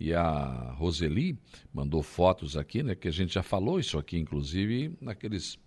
E 0.00 0.14
a 0.14 0.72
Roseli 0.78 1.38
mandou 1.74 2.02
fotos 2.02 2.56
aqui, 2.56 2.82
né? 2.82 2.94
Que 2.94 3.06
a 3.06 3.12
gente 3.12 3.34
já 3.34 3.42
falou 3.42 3.78
isso 3.78 3.98
aqui, 3.98 4.16
inclusive, 4.18 4.96
naqueles. 4.98 5.58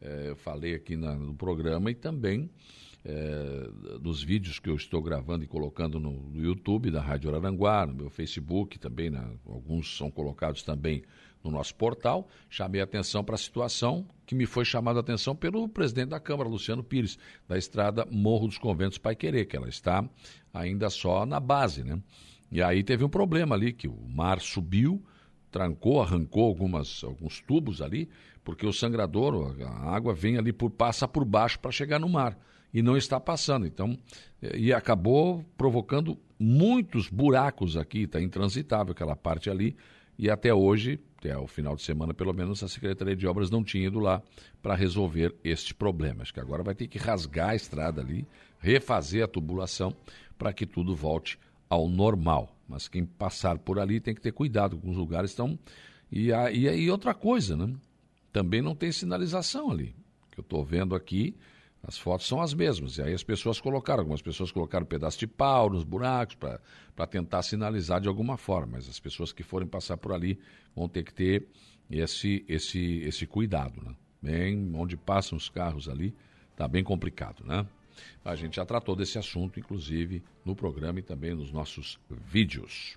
É, 0.00 0.28
eu 0.28 0.36
falei 0.36 0.74
aqui 0.74 0.96
na, 0.96 1.14
no 1.16 1.34
programa 1.34 1.90
e 1.90 1.94
também 1.94 2.48
é, 3.04 3.68
vídeos 4.24 4.58
que 4.58 4.68
eu 4.68 4.76
estou 4.76 5.02
gravando 5.02 5.44
e 5.44 5.46
colocando 5.46 5.98
no, 5.98 6.12
no, 6.12 6.40
YouTube 6.40 6.90
da 6.90 7.00
Rádio 7.00 7.30
Araranguá, 7.30 7.86
no 7.86 7.94
meu 7.94 8.10
Facebook 8.10 8.78
também, 8.78 9.10
alguns 9.46 9.96
são 9.96 10.10
colocados 10.10 10.62
também 10.62 11.02
no 11.42 11.50
nosso 11.50 11.74
portal. 11.74 12.28
Chamei 12.48 12.80
atenção 12.80 13.24
para 13.24 13.34
a 13.34 13.38
situação 13.38 14.06
que 14.26 14.34
me 14.34 14.46
foi 14.46 14.64
chamada 14.64 14.98
a 14.98 15.02
atenção 15.02 15.34
pelo 15.34 15.68
presidente 15.68 16.10
da 16.10 16.20
Câmara, 16.20 16.48
Luciano 16.48 16.84
Pires, 16.84 17.18
da 17.48 17.58
estrada 17.58 18.06
Morro 18.10 18.46
dos 18.46 18.58
Conventos 18.58 18.98
Pai 18.98 19.16
Querer, 19.16 19.46
que 19.46 19.56
ela 19.56 19.68
está 19.68 20.08
ainda 20.52 20.90
só 20.90 21.24
na 21.26 21.40
base, 21.40 21.82
né? 21.82 22.00
E 22.50 22.62
aí 22.62 22.82
teve 22.82 23.04
um 23.04 23.08
problema 23.08 23.54
ali, 23.54 23.72
que 23.72 23.86
o 23.86 23.96
mar 24.08 24.40
subiu, 24.40 25.02
trancou, 25.50 26.02
arrancou 26.02 26.46
algumas, 26.46 27.02
alguns 27.04 27.40
tubos 27.40 27.80
ali, 27.80 28.08
porque 28.42 28.66
o 28.66 28.72
sangrador, 28.72 29.56
a 29.62 29.94
água 29.94 30.14
vem 30.14 30.36
ali, 30.36 30.52
por, 30.52 30.70
passa 30.70 31.06
por 31.06 31.24
baixo 31.24 31.58
para 31.60 31.70
chegar 31.70 31.98
no 31.98 32.08
mar. 32.08 32.38
E 32.72 32.82
não 32.82 32.96
está 32.96 33.18
passando. 33.18 33.66
Então, 33.66 33.98
e 34.54 34.72
acabou 34.72 35.44
provocando 35.56 36.16
muitos 36.38 37.08
buracos 37.08 37.76
aqui, 37.76 38.02
está 38.02 38.20
intransitável 38.20 38.92
aquela 38.92 39.16
parte 39.16 39.50
ali. 39.50 39.76
E 40.18 40.30
até 40.30 40.52
hoje, 40.52 41.00
até 41.18 41.36
o 41.36 41.46
final 41.46 41.74
de 41.74 41.82
semana, 41.82 42.14
pelo 42.14 42.32
menos, 42.32 42.62
a 42.62 42.68
Secretaria 42.68 43.16
de 43.16 43.26
Obras 43.26 43.50
não 43.50 43.64
tinha 43.64 43.86
ido 43.86 43.98
lá 43.98 44.22
para 44.62 44.74
resolver 44.74 45.34
este 45.42 45.74
problema. 45.74 46.22
Acho 46.22 46.32
que 46.32 46.40
agora 46.40 46.62
vai 46.62 46.74
ter 46.74 46.86
que 46.86 46.98
rasgar 46.98 47.50
a 47.50 47.54
estrada 47.54 48.00
ali, 48.00 48.26
refazer 48.58 49.24
a 49.24 49.28
tubulação 49.28 49.94
para 50.38 50.52
que 50.52 50.64
tudo 50.64 50.94
volte 50.94 51.38
ao 51.70 51.88
normal. 51.88 52.56
Mas 52.68 52.88
quem 52.88 53.06
passar 53.06 53.58
por 53.58 53.78
ali 53.78 54.00
tem 54.00 54.14
que 54.14 54.20
ter 54.20 54.32
cuidado 54.32 54.76
com 54.76 54.90
os 54.90 54.96
lugares 54.96 55.30
estão. 55.30 55.58
E, 56.10 56.30
e, 56.52 56.68
e 56.68 56.90
outra 56.90 57.14
coisa, 57.14 57.56
né? 57.56 57.72
Também 58.32 58.60
não 58.60 58.74
tem 58.74 58.90
sinalização 58.90 59.70
ali. 59.70 59.94
Que 60.30 60.40
eu 60.40 60.42
estou 60.42 60.64
vendo 60.64 60.94
aqui, 60.94 61.36
as 61.82 61.96
fotos 61.96 62.26
são 62.26 62.40
as 62.40 62.52
mesmas. 62.52 62.98
E 62.98 63.02
aí 63.02 63.14
as 63.14 63.22
pessoas 63.22 63.60
colocaram, 63.60 64.00
algumas 64.00 64.22
pessoas 64.22 64.52
colocaram 64.52 64.84
um 64.84 64.88
pedaço 64.88 65.18
de 65.18 65.26
pau 65.26 65.70
nos 65.70 65.84
buracos 65.84 66.36
para 66.36 67.06
tentar 67.06 67.42
sinalizar 67.42 68.00
de 68.00 68.08
alguma 68.08 68.36
forma. 68.36 68.72
Mas 68.74 68.88
as 68.88 69.00
pessoas 69.00 69.32
que 69.32 69.42
forem 69.42 69.66
passar 69.66 69.96
por 69.96 70.12
ali 70.12 70.38
vão 70.74 70.88
ter 70.88 71.04
que 71.04 71.14
ter 71.14 71.46
esse, 71.90 72.44
esse, 72.48 72.98
esse 72.98 73.26
cuidado, 73.26 73.82
né? 73.82 73.94
Bem, 74.22 74.70
onde 74.74 74.96
passam 74.96 75.38
os 75.38 75.48
carros 75.48 75.88
ali, 75.88 76.14
está 76.52 76.68
bem 76.68 76.84
complicado, 76.84 77.42
né? 77.44 77.66
A 78.24 78.34
gente 78.34 78.56
já 78.56 78.64
tratou 78.64 78.94
desse 78.96 79.18
assunto, 79.18 79.58
inclusive, 79.58 80.22
no 80.44 80.54
programa 80.54 80.98
e 80.98 81.02
também 81.02 81.34
nos 81.34 81.52
nossos 81.52 81.98
vídeos. 82.08 82.96